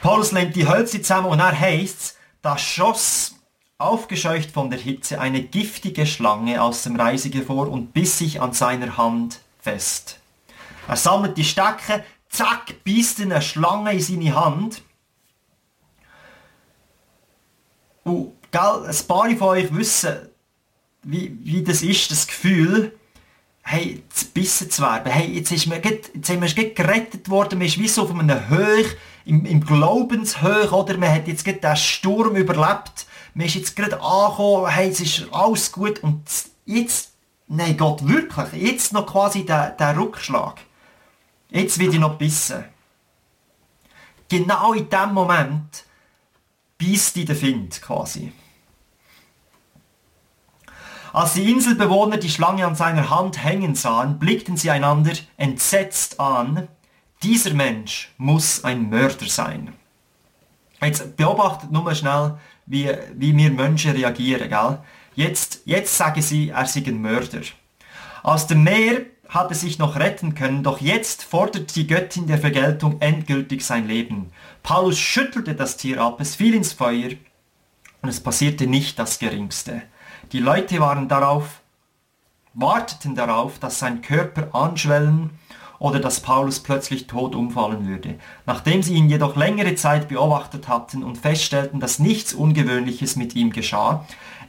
Paulus 0.00 0.32
nimmt 0.32 0.56
die 0.56 0.66
Hölzer 0.66 1.02
zusammen 1.02 1.28
und 1.28 1.40
er 1.40 1.58
heißt, 1.58 2.16
da 2.40 2.56
schoss 2.56 3.34
aufgescheucht 3.76 4.50
von 4.50 4.70
der 4.70 4.78
Hitze 4.78 5.20
eine 5.20 5.42
giftige 5.42 6.06
Schlange 6.06 6.62
aus 6.62 6.84
dem 6.84 6.96
Reisig 6.96 7.34
hervor 7.34 7.68
und 7.68 7.92
biss 7.92 8.18
sich 8.18 8.40
an 8.40 8.52
seiner 8.52 8.96
Hand 8.96 9.40
fest. 9.58 10.20
Er 10.88 10.96
sammelt 10.96 11.36
die 11.36 11.44
Stecke, 11.44 12.04
zack, 12.30 12.82
beißt 12.84 13.20
eine 13.20 13.42
Schlange 13.42 13.92
in 13.92 14.00
seine 14.00 14.34
Hand. 14.34 14.82
Und 18.04 18.32
gell, 18.50 18.86
ein 18.86 19.06
paar 19.06 19.30
von 19.36 19.48
euch 19.48 19.74
wissen, 19.74 20.29
wie, 21.02 21.36
wie 21.42 21.62
das 21.62 21.82
ist, 21.82 22.10
das 22.10 22.26
Gefühl, 22.26 22.98
hey, 23.62 24.02
zu 24.10 24.26
bissen 24.26 24.70
zu 24.70 24.82
werden. 24.82 25.10
Hey, 25.12 25.32
jetzt, 25.32 25.52
ist 25.52 25.66
man 25.66 25.80
grad, 25.80 26.10
jetzt 26.14 26.26
sind 26.26 26.40
wir 26.40 26.74
gerettet 26.74 27.28
worden, 27.28 27.58
man 27.58 27.68
ist 27.68 27.78
wie 27.78 27.88
so 27.88 28.02
auf 28.02 28.10
einem 28.10 28.48
Höch, 28.48 28.96
im, 29.24 29.44
im 29.44 29.64
Glaubenshöch, 29.64 30.72
oder 30.72 30.96
man 30.96 31.12
hat 31.12 31.28
jetzt 31.28 31.44
gerade 31.44 31.60
den 31.60 31.76
Sturm 31.76 32.36
überlebt, 32.36 33.06
man 33.34 33.46
ist 33.46 33.54
jetzt 33.54 33.76
gerade 33.76 34.00
angekommen, 34.00 34.68
hey, 34.68 34.88
es 34.88 35.00
ist 35.00 35.26
alles 35.30 35.70
gut 35.70 36.02
und 36.02 36.22
jetzt, 36.64 37.12
nein 37.46 37.76
Gott, 37.76 38.06
wirklich, 38.06 38.62
jetzt 38.62 38.92
noch 38.92 39.06
quasi 39.06 39.44
der, 39.44 39.70
der 39.70 39.96
Rückschlag. 39.96 40.60
Jetzt 41.50 41.78
wird 41.78 41.94
ich 41.94 42.00
noch 42.00 42.16
bissen. 42.16 42.64
Genau 44.28 44.72
in 44.72 44.88
dem 44.88 45.12
Moment 45.12 45.84
beißt 46.78 47.16
die 47.16 47.24
der 47.24 47.34
Find 47.34 47.82
quasi. 47.82 48.32
Als 51.12 51.34
die 51.34 51.50
Inselbewohner 51.50 52.18
die 52.18 52.30
Schlange 52.30 52.66
an 52.66 52.74
seiner 52.74 53.10
Hand 53.10 53.42
hängen 53.42 53.74
sahen, 53.74 54.18
blickten 54.18 54.56
sie 54.56 54.70
einander 54.70 55.12
entsetzt 55.36 56.20
an. 56.20 56.68
Dieser 57.22 57.54
Mensch 57.54 58.12
muss 58.16 58.64
ein 58.64 58.88
Mörder 58.88 59.26
sein. 59.26 59.72
Jetzt 60.80 61.16
beobachtet 61.16 61.72
nur 61.72 61.82
mal 61.82 61.94
schnell, 61.94 62.38
wie, 62.66 62.88
wie 63.16 63.36
wir 63.36 63.50
Menschen 63.50 63.92
reagieren. 63.92 64.48
Gell? 64.48 64.78
Jetzt, 65.14 65.62
jetzt 65.64 65.96
sagen 65.96 66.22
sie, 66.22 66.50
er 66.50 66.66
sei 66.66 66.82
ein 66.86 67.02
Mörder. 67.02 67.42
Aus 68.22 68.46
dem 68.46 68.62
Meer 68.62 69.02
hatte 69.28 69.54
sich 69.54 69.78
noch 69.78 69.96
retten 69.96 70.34
können, 70.34 70.62
doch 70.62 70.80
jetzt 70.80 71.22
fordert 71.22 71.76
die 71.76 71.86
Göttin 71.86 72.26
der 72.26 72.38
Vergeltung 72.38 73.00
endgültig 73.00 73.62
sein 73.64 73.86
Leben. 73.86 74.32
Paulus 74.62 74.98
schüttelte 74.98 75.54
das 75.54 75.76
Tier 75.76 76.00
ab, 76.00 76.20
es 76.20 76.34
fiel 76.34 76.54
ins 76.54 76.72
Feuer 76.72 77.10
und 78.02 78.08
es 78.08 78.20
passierte 78.20 78.66
nicht 78.66 78.98
das 78.98 79.18
Geringste. 79.18 79.82
Die 80.32 80.38
Leute 80.38 80.78
waren 80.78 81.08
darauf, 81.08 81.60
warteten 82.54 83.16
darauf, 83.16 83.58
dass 83.58 83.80
sein 83.80 84.00
Körper 84.00 84.54
anschwellen 84.54 85.30
oder 85.80 85.98
dass 85.98 86.20
Paulus 86.20 86.60
plötzlich 86.60 87.08
tot 87.08 87.34
umfallen 87.34 87.88
würde. 87.88 88.16
Nachdem 88.46 88.82
sie 88.82 88.94
ihn 88.94 89.08
jedoch 89.08 89.34
längere 89.34 89.74
Zeit 89.74 90.08
beobachtet 90.08 90.68
hatten 90.68 91.02
und 91.02 91.18
feststellten, 91.18 91.80
dass 91.80 91.98
nichts 91.98 92.32
Ungewöhnliches 92.32 93.16
mit 93.16 93.34
ihm 93.34 93.50
geschah, 93.50 94.06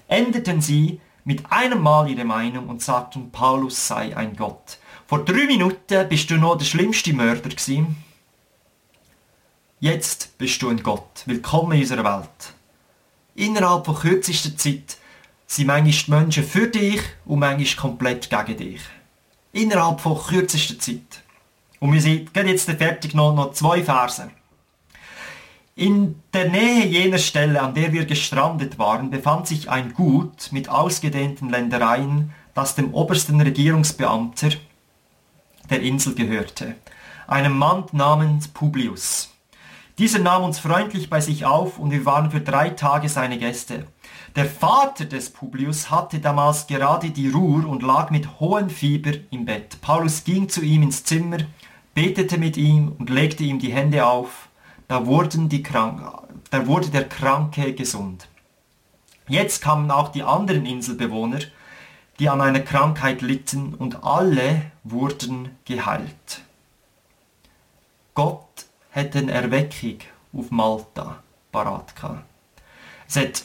änderten 0.08 0.62
sie 0.62 1.02
mit 1.24 1.52
einem 1.52 1.82
Mal 1.82 2.10
ihre 2.10 2.26
Meinung 2.26 2.70
und 2.70 2.84
sagten, 2.84 3.32
Paulus 3.32 3.88
sei 3.88 4.16
ein 4.16 4.36
Gott. 4.36 4.78
Vor 5.08 5.26
drei 5.26 5.48
Minuten 5.48 6.08
bist 6.10 6.30
du 6.30 6.36
noch 6.36 6.58
der 6.58 6.66
schlimmste 6.66 7.14
Mörder 7.14 7.50
gewesen. 7.50 7.98
Jetzt 9.80 10.38
bist 10.38 10.62
du 10.62 10.70
ein 10.70 10.84
Gott. 10.84 11.24
Willkommen 11.26 11.72
in 11.72 11.82
unserer 11.82 12.04
Welt. 12.04 12.54
Innerhalb 13.34 13.86
von 13.86 13.96
kürzester 13.96 14.56
Zeit 14.56 14.98
sind 15.52 15.68
manchmal 15.68 15.94
die 15.94 16.12
Menschen 16.26 16.44
für 16.46 16.68
dich 16.68 17.02
und 17.26 17.40
manchmal 17.40 17.90
komplett 17.90 18.30
gegen 18.30 18.58
dich. 18.58 18.82
Innerhalb 19.52 20.00
von 20.00 20.18
kürzester 20.18 20.80
Zeit. 20.80 21.24
Und 21.82 21.92
wir 21.92 22.02
sind 22.02 22.30
jetzt 22.34 22.72
fertig 22.72 23.14
noch, 23.14 23.36
noch 23.36 23.52
zwei 23.52 23.84
Verse. 23.84 24.32
In 25.76 26.22
der 26.34 26.50
Nähe 26.50 26.86
jener 26.86 27.18
Stelle, 27.18 27.62
an 27.62 27.74
der 27.74 27.92
wir 27.92 28.06
gestrandet 28.06 28.80
waren, 28.80 29.10
befand 29.10 29.46
sich 29.48 29.70
ein 29.70 29.94
Gut 29.94 30.50
mit 30.52 30.70
ausgedehnten 30.70 31.50
Ländereien, 31.50 32.34
das 32.54 32.76
dem 32.76 32.94
obersten 32.94 33.42
Regierungsbeamter 33.42 34.52
der 35.70 35.82
Insel 35.82 36.16
gehörte, 36.16 36.76
einem 37.28 37.58
Mann 37.58 37.86
namens 37.92 38.48
Publius. 38.48 39.34
Dieser 39.98 40.20
nahm 40.20 40.44
uns 40.44 40.60
freundlich 40.60 41.10
bei 41.10 41.20
sich 41.20 41.44
auf 41.44 41.78
und 41.78 41.92
wir 41.92 42.06
waren 42.06 42.32
für 42.32 42.42
drei 42.42 42.70
Tage 42.70 43.10
seine 43.10 43.38
Gäste. 43.38 43.88
Der 44.36 44.46
Vater 44.46 45.06
des 45.06 45.30
Publius 45.30 45.92
hatte 45.92 46.20
damals 46.20 46.68
gerade 46.68 47.10
die 47.10 47.30
Ruhr 47.30 47.68
und 47.68 47.84
lag 47.84 48.12
mit 48.12 48.40
hohem 48.40 48.70
Fieber 48.70 49.12
im 49.30 49.46
Bett. 49.46 49.82
Paulus 49.82 50.24
ging 50.24 50.48
zu 50.48 50.62
ihm 50.62 50.84
ins 50.84 51.04
Zimmer, 51.04 51.40
betete 51.94 52.38
mit 52.38 52.56
ihm 52.56 52.94
und 52.98 53.10
legte 53.10 53.44
ihm 53.44 53.60
die 53.60 53.74
Hände 53.74 54.06
auf. 54.06 54.48
Da, 54.88 55.06
wurden 55.06 55.50
die 55.50 55.64
Krank 55.64 56.02
da 56.52 56.68
wurde 56.68 56.90
der 56.90 57.08
Kranke 57.08 57.74
gesund. 57.74 58.28
Jetzt 59.28 59.62
kamen 59.62 59.90
auch 59.90 60.10
die 60.10 60.24
anderen 60.24 60.66
Inselbewohner, 60.66 61.40
die 62.20 62.28
an 62.28 62.42
einer 62.42 62.60
Krankheit 62.60 63.22
litten, 63.22 63.74
und 63.74 64.04
alle 64.04 64.72
wurden 64.84 65.58
geheilt. 65.64 66.42
Gott 68.14 68.66
hat 68.92 69.16
eine 69.16 69.32
Erweckung 69.32 70.00
auf 70.34 70.52
Malta 70.52 71.24
gehabt. 71.54 71.94
Es 73.08 73.16
hat 73.16 73.44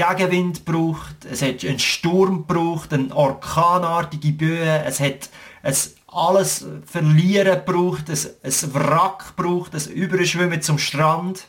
Gegenwind 0.00 0.64
gebraucht, 0.64 1.26
es 1.30 1.42
hat 1.42 1.62
einen 1.62 1.78
Sturm 1.78 2.46
gebraucht, 2.46 2.92
eine 2.94 3.14
orkanartige 3.14 4.32
Böe, 4.32 4.82
es 4.84 4.98
hat 4.98 5.28
es 5.62 5.96
alles 6.06 6.64
verlieren 6.86 7.62
gebraucht, 7.64 8.08
es, 8.08 8.42
ein 8.42 8.74
Wrack 8.74 9.36
gebraucht, 9.36 9.74
ein 9.74 9.92
Überschwimmen 9.92 10.62
zum 10.62 10.78
Strand. 10.78 11.46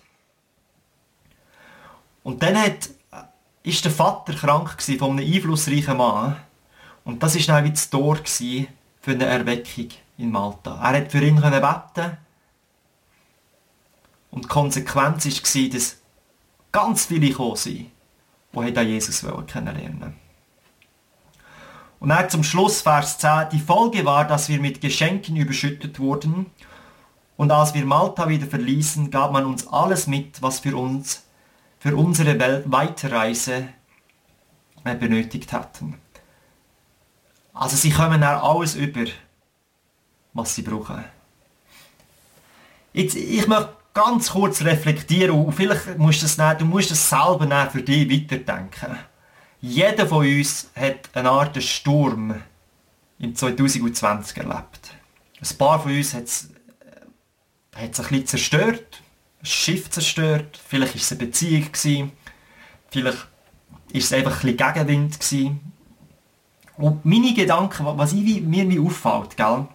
Und 2.23 2.43
dann 2.43 2.61
hat, 2.61 2.89
ist 3.63 3.85
der 3.85 3.91
Vater 3.91 4.33
krank 4.33 4.77
gewesen 4.77 4.99
von 4.99 5.11
einem 5.11 5.33
einflussreichen 5.33 5.95
Mann 5.95 6.35
und 7.05 7.23
das 7.23 7.35
war 7.35 7.55
dann 7.55 7.65
wie 7.65 7.71
das 7.71 7.89
Tor 7.89 8.17
für 8.25 9.11
eine 9.11 9.25
Erweckung 9.25 9.87
in 10.17 10.29
Malta. 10.29 10.75
Er 10.75 10.97
hat 10.97 11.11
für 11.11 11.23
ihn 11.23 11.39
beten 11.39 12.17
und 14.29 14.43
die 14.43 14.49
Konsequenz 14.49 15.25
war, 15.25 15.69
dass 15.69 15.97
ganz 16.71 17.05
viele 17.05 17.29
gekommen 17.29 17.55
sind 17.55 17.91
die 18.53 18.81
Jesus 18.81 19.25
kennenlernen 19.47 20.15
Und 21.99 22.09
dann 22.09 22.29
zum 22.29 22.43
Schluss, 22.43 22.81
Vers 22.81 23.17
10, 23.17 23.49
die 23.51 23.59
Folge 23.59 24.05
war, 24.05 24.25
dass 24.25 24.49
wir 24.49 24.59
mit 24.59 24.81
Geschenken 24.81 25.35
überschüttet 25.35 25.99
wurden 25.99 26.47
und 27.41 27.51
als 27.51 27.73
wir 27.73 27.85
Malta 27.85 28.29
wieder 28.29 28.45
verließen, 28.45 29.09
gab 29.09 29.31
man 29.31 29.45
uns 29.45 29.67
alles 29.67 30.05
mit, 30.05 30.43
was 30.43 30.59
für 30.59 30.75
uns, 30.77 31.23
für 31.79 31.95
unsere 31.95 32.39
Weiterreise 32.71 33.69
äh, 34.83 34.95
benötigt 34.95 35.51
hatten. 35.51 35.99
Also 37.53 37.75
sie 37.75 37.89
kommen 37.89 38.21
dann 38.21 38.39
alles 38.39 38.75
über, 38.75 39.05
was 40.33 40.53
sie 40.53 40.61
brauchen. 40.61 41.03
Jetzt, 42.93 43.15
ich 43.15 43.47
möchte 43.47 43.73
ganz 43.93 44.31
kurz 44.31 44.61
reflektieren 44.61 45.31
und 45.31 45.53
vielleicht 45.53 45.97
musst 45.97 46.21
du 46.21 46.43
nicht, 46.43 46.61
du 46.61 46.65
musst 46.65 46.91
das 46.91 47.09
selber 47.09 47.69
für 47.71 47.81
dich 47.81 48.09
weiterdenken. 48.09 48.97
Jeder 49.59 50.07
von 50.07 50.25
uns 50.25 50.69
hat 50.75 51.09
eine 51.13 51.29
Art 51.29 51.61
Sturm 51.61 52.41
im 53.19 53.35
2020 53.35 54.37
erlebt. 54.37 54.95
Ein 55.39 55.57
paar 55.57 55.79
von 55.79 55.95
uns 55.95 56.13
hat 56.13 56.23
es 56.23 56.49
äh, 57.75 57.81
ein 57.81 57.91
bisschen 57.91 58.25
zerstört, 58.25 59.01
ein 59.41 59.45
Schiff 59.45 59.89
zerstört, 59.89 60.59
vielleicht 60.67 60.95
war 60.95 61.01
es 61.01 61.11
eine 61.11 61.19
Beziehung, 61.19 61.71
gewesen, 61.71 62.11
vielleicht 62.89 63.17
war 63.17 63.27
es 63.93 64.13
einfach 64.13 64.43
ein 64.43 64.55
bisschen 64.55 64.73
Gegenwind. 64.73 65.19
Gewesen. 65.19 65.59
Und 66.77 67.05
meine 67.05 67.33
Gedanken, 67.33 67.85
was 67.85 68.13
ich, 68.13 68.41
mir, 68.41 68.65
mir 68.65 68.81
auffällt, 68.81 69.37
gell? 69.37 69.67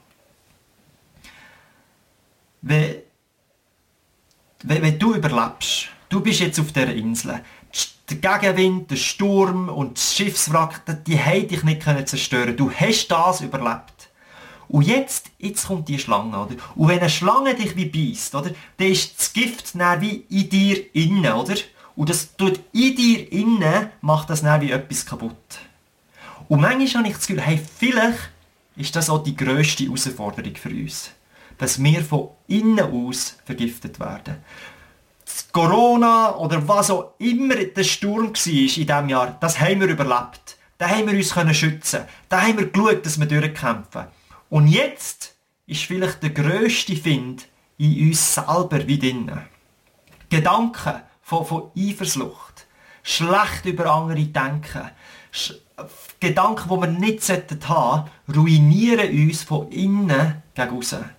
Wenn 2.62 2.96
wenn, 4.62 4.82
wenn 4.82 4.98
du 4.98 5.14
überlebst, 5.14 5.88
du 6.08 6.20
bist 6.20 6.40
jetzt 6.40 6.60
auf 6.60 6.72
der 6.72 6.94
Insel, 6.94 7.40
der 8.08 8.16
Gegenwind, 8.38 8.90
der 8.90 8.96
Sturm 8.96 9.68
und 9.68 9.96
das 9.96 10.14
Schiffswrack, 10.14 10.82
die 11.04 11.18
haben 11.18 11.48
dich 11.48 11.62
nicht 11.64 11.82
zerstören 12.08 12.56
Du 12.56 12.70
hast 12.70 13.08
das 13.08 13.40
überlebt. 13.40 14.08
Und 14.68 14.82
jetzt, 14.82 15.30
jetzt 15.38 15.66
kommt 15.66 15.88
die 15.88 15.98
Schlange, 15.98 16.38
oder? 16.38 16.54
Und 16.74 16.88
wenn 16.88 16.98
eine 16.98 17.10
Schlange 17.10 17.54
dich 17.54 17.76
wie 17.76 17.86
beißt, 17.86 18.34
oder? 18.34 18.50
Dann 18.76 18.88
ist 18.88 19.18
das 19.18 19.32
Gift 19.32 19.78
dann 19.78 20.00
wie 20.00 20.24
in 20.28 20.48
dir 20.48 20.94
innen, 20.94 21.32
oder? 21.32 21.54
Und 21.94 22.10
das 22.10 22.36
tut 22.36 22.60
in 22.72 22.96
dir 22.96 23.32
innen, 23.32 23.90
macht 24.00 24.28
das 24.30 24.42
dann 24.42 24.60
wie 24.60 24.72
etwas 24.72 25.06
kaputt. 25.06 25.36
Und 26.48 26.60
manchmal 26.60 27.04
habe 27.04 27.08
ich 27.08 27.16
das 27.16 27.26
Gefühl, 27.26 27.42
hey, 27.42 27.60
vielleicht 27.78 28.30
ist 28.76 28.94
das 28.94 29.08
auch 29.08 29.22
die 29.22 29.36
grösste 29.36 29.84
Herausforderung 29.84 30.54
für 30.56 30.68
uns 30.68 31.10
dass 31.58 31.82
wir 31.82 32.02
von 32.02 32.30
innen 32.48 32.80
aus 32.80 33.36
vergiftet 33.44 33.98
werden. 34.00 34.36
Das 35.24 35.50
Corona 35.50 36.36
oder 36.36 36.66
was 36.68 36.90
auch 36.90 37.14
immer 37.18 37.56
der 37.56 37.84
Sturm 37.84 38.28
war 38.28 38.46
in 38.46 38.66
diesem 38.66 39.08
Jahr, 39.08 39.36
das 39.40 39.58
haben 39.60 39.80
wir 39.80 39.88
überlebt. 39.88 40.56
Da 40.78 40.88
haben 40.88 41.06
wir 41.06 41.14
uns 41.14 41.56
schützen. 41.56 42.02
Da 42.28 42.42
haben 42.42 42.58
wir 42.58 42.68
geschaut, 42.68 43.04
dass 43.04 43.18
wir 43.18 43.26
durchkämpfen. 43.26 44.04
Und 44.50 44.68
jetzt 44.68 45.34
ist 45.66 45.84
vielleicht 45.84 46.22
der 46.22 46.30
grösste 46.30 46.96
Find 46.96 47.48
in 47.78 48.08
uns 48.08 48.34
selber 48.34 48.86
wie 48.86 48.98
drinnen. 48.98 49.40
Gedanken 50.28 51.02
von, 51.22 51.44
von 51.44 51.70
Eifersucht, 51.76 52.66
schlecht 53.02 53.64
über 53.64 53.86
andere 53.86 54.24
denken, 54.24 54.90
Gedanken, 56.20 56.68
die 56.68 56.80
wir 56.80 56.86
nicht 56.86 57.28
haben 57.28 57.60
sollten, 57.60 58.34
ruinieren 58.34 59.10
uns 59.10 59.42
von 59.42 59.70
innen 59.70 60.42
gegen 60.54 60.70
außen. 60.70 61.15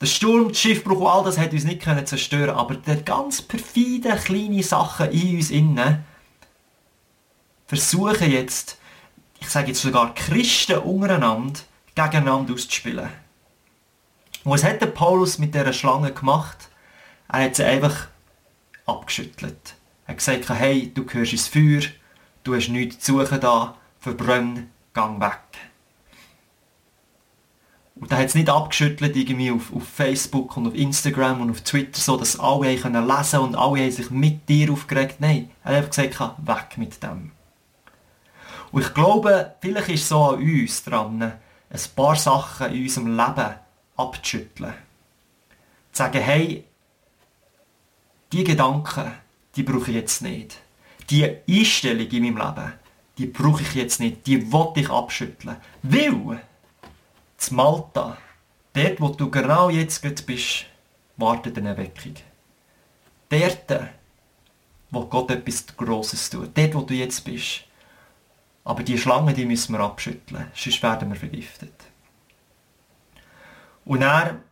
Der 0.00 0.06
Sturm, 0.06 0.48
der 0.48 0.54
Schiffbruch 0.54 1.00
und 1.00 1.06
all 1.06 1.24
das 1.24 1.38
hat 1.38 1.52
uns 1.52 1.64
nicht 1.64 1.82
können 1.82 2.06
zerstören 2.06 2.50
aber 2.50 2.76
die 2.76 3.02
ganz 3.04 3.42
perfide 3.42 4.16
kleine 4.16 4.62
Sachen 4.62 5.10
in 5.10 5.36
uns 5.36 5.50
innen 5.50 6.04
versuchen 7.66 8.30
jetzt, 8.30 8.78
ich 9.40 9.48
sage 9.48 9.68
jetzt 9.68 9.82
sogar 9.82 10.14
Christen 10.14 10.78
untereinander, 10.78 11.60
gegeneinander 11.94 12.54
auszuspielen. 12.54 13.08
Und 14.44 14.52
was 14.52 14.64
hat 14.64 14.80
der 14.80 14.86
Paulus 14.86 15.38
mit 15.38 15.54
dieser 15.54 15.72
Schlange 15.72 16.12
gemacht? 16.12 16.70
Er 17.30 17.44
hat 17.44 17.56
sie 17.56 17.64
einfach 17.64 18.08
abgeschüttelt. 18.86 19.74
Er 20.06 20.12
hat 20.12 20.18
gesagt, 20.18 20.48
hey, 20.48 20.90
du 20.92 21.04
gehörst 21.04 21.32
ins 21.32 21.48
Feuer, 21.48 21.82
du 22.44 22.54
hast 22.54 22.68
nichts 22.68 23.04
zu 23.04 23.18
suchen 23.20 23.40
da, 23.40 23.76
verbrenn, 24.00 24.70
gang 24.94 25.20
weg. 25.20 25.40
Und 28.00 28.12
da 28.12 28.16
hat 28.16 28.26
es 28.26 28.34
nicht 28.34 28.48
abgeschüttelt 28.48 29.16
irgendwie 29.16 29.50
auf, 29.50 29.74
auf, 29.74 29.82
Facebook 29.82 30.56
und 30.56 30.68
auf 30.68 30.74
Instagram 30.74 31.40
und 31.40 31.50
auf 31.50 31.62
Twitter, 31.62 32.00
so 32.00 32.16
dass 32.16 32.38
alle 32.38 32.76
können 32.76 33.06
lesen 33.06 33.40
und 33.40 33.56
alle 33.56 33.82
haben 33.82 33.90
sich 33.90 34.10
mit 34.10 34.48
dir 34.48 34.72
aufgeregt. 34.72 35.16
Nein, 35.18 35.50
er 35.64 35.78
hat 35.78 35.98
einfach 35.98 36.36
gesagt, 36.36 36.46
weg 36.46 36.78
mit 36.78 37.02
dem. 37.02 37.32
Und 38.70 38.82
ich 38.82 38.94
glaube, 38.94 39.54
vielleicht 39.60 39.88
ist 39.88 40.08
so 40.08 40.22
an 40.22 40.38
uns 40.40 40.84
dran, 40.84 41.22
ein 41.22 41.80
paar 41.96 42.16
Sachen 42.16 42.72
in 42.72 42.82
unserem 42.82 43.16
Leben 43.16 43.54
abzuschütteln. 43.96 44.74
Zu 45.92 45.98
sagen, 45.98 46.20
hey, 46.20 46.64
die 48.32 48.44
Gedanken, 48.44 49.12
die 49.56 49.62
brauche 49.62 49.90
ich 49.90 49.96
jetzt 49.96 50.22
nicht. 50.22 50.58
Die 51.10 51.36
Einstellung 51.48 52.06
in 52.06 52.22
meinem 52.22 52.36
Leben, 52.36 52.72
die 53.16 53.26
brauche 53.26 53.62
ich 53.62 53.74
jetzt 53.74 53.98
nicht. 54.00 54.26
Die 54.26 54.52
wollte 54.52 54.80
ich 54.80 54.90
abschütteln. 54.90 55.56
Weil 55.82 56.40
zu 57.38 57.54
Malta, 57.54 58.18
dort 58.74 59.00
wo 59.00 59.08
du 59.08 59.30
genau 59.30 59.70
jetzt 59.70 60.02
bist, 60.26 60.66
wartet 61.16 61.56
eine 61.56 61.70
Erweckung. 61.70 62.14
Dort, 63.30 63.90
wo 64.90 65.04
Gott 65.06 65.30
etwas 65.30 65.66
Grosses 65.76 66.28
tut. 66.28 66.56
Dort, 66.56 66.74
wo 66.74 66.80
du 66.82 66.94
jetzt 66.94 67.24
bist. 67.24 67.64
Aber 68.64 68.82
die 68.82 68.98
Schlangen, 68.98 69.34
die 69.34 69.46
müssen 69.46 69.72
wir 69.72 69.80
abschütteln, 69.80 70.50
sonst 70.54 70.82
werden 70.82 71.08
wir 71.08 71.16
vergiftet. 71.16 71.72
Und 73.84 74.00
dann 74.00 74.42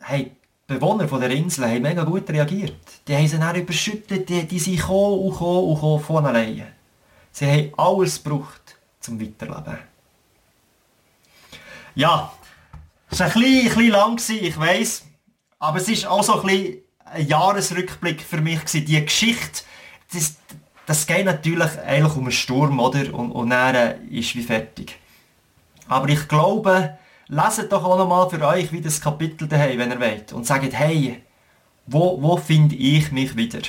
haben 0.00 0.24
die 0.24 0.74
Bewohner 0.74 1.06
von 1.06 1.20
der 1.20 1.30
Insel 1.30 1.66
haben 1.66 1.82
mega 1.82 2.04
gut 2.04 2.28
reagiert. 2.30 3.02
Die 3.06 3.14
haben 3.14 3.28
sie 3.28 3.38
dann 3.38 3.54
überschüttet, 3.54 4.28
die, 4.28 4.46
die 4.46 4.58
sind 4.58 4.78
gekommen 4.78 5.20
und 5.20 5.32
gekommen 5.32 5.68
und 5.68 5.74
gekommen 5.74 6.02
von 6.02 6.26
alleine. 6.26 6.72
Sie 7.30 7.46
haben 7.46 7.72
alles 7.76 8.22
gebraucht 8.22 8.76
zum 9.00 9.20
Weiterleben. 9.20 9.78
Ja, 11.96 12.30
es 13.10 13.20
war 13.20 13.26
ein 13.26 13.32
bisschen, 13.32 13.58
ein 13.58 13.64
bisschen 13.74 13.88
lang, 13.88 14.20
ich 14.28 14.60
weiss. 14.60 15.06
Aber 15.58 15.78
es 15.78 16.04
war 16.04 16.10
auch 16.12 16.22
so 16.22 16.40
ein, 16.40 16.46
bisschen 16.46 16.76
ein 17.06 17.26
Jahresrückblick 17.26 18.20
für 18.20 18.42
mich. 18.42 18.60
Gewesen. 18.60 18.84
Die 18.84 19.02
Geschichte, 19.02 19.62
das, 20.12 20.36
das 20.84 21.06
geht 21.06 21.24
natürlich 21.24 21.70
eigentlich 21.80 22.14
um 22.14 22.24
einen 22.24 22.32
Sturm, 22.32 22.80
oder? 22.80 23.14
Und, 23.14 23.32
und 23.32 23.48
dann 23.48 23.74
äh, 23.74 23.96
ist 24.10 24.36
wie 24.36 24.42
fertig. 24.42 24.98
Aber 25.88 26.06
ich 26.10 26.28
glaube, 26.28 26.98
leset 27.28 27.72
doch 27.72 27.82
auch 27.82 27.96
nochmal 27.96 28.28
für 28.28 28.46
euch 28.46 28.70
wie 28.72 28.82
das 28.82 29.00
Kapitel 29.00 29.48
daheim, 29.48 29.78
wenn 29.78 29.90
ihr 29.90 30.00
wollt. 30.00 30.34
Und 30.34 30.46
sagt, 30.46 30.74
hey, 30.74 31.22
wo, 31.86 32.20
wo 32.20 32.36
finde 32.36 32.76
ich 32.76 33.10
mich 33.10 33.34
wieder? 33.36 33.62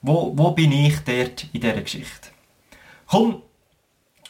Wo, 0.00 0.32
wo 0.34 0.52
bin 0.52 0.72
ich 0.72 0.98
dort 1.00 1.44
in 1.52 1.60
dieser 1.60 1.82
Geschichte? 1.82 2.30
Komm, 3.06 3.42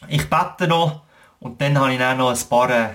ich 0.09 0.29
bete 0.29 0.67
noch 0.67 1.05
und 1.39 1.61
dann 1.61 1.77
habe 1.77 1.93
ich 1.93 1.99
dann 1.99 2.17
noch 2.17 2.31
ein 2.31 2.49
paar 2.49 2.69
äh, 2.69 2.89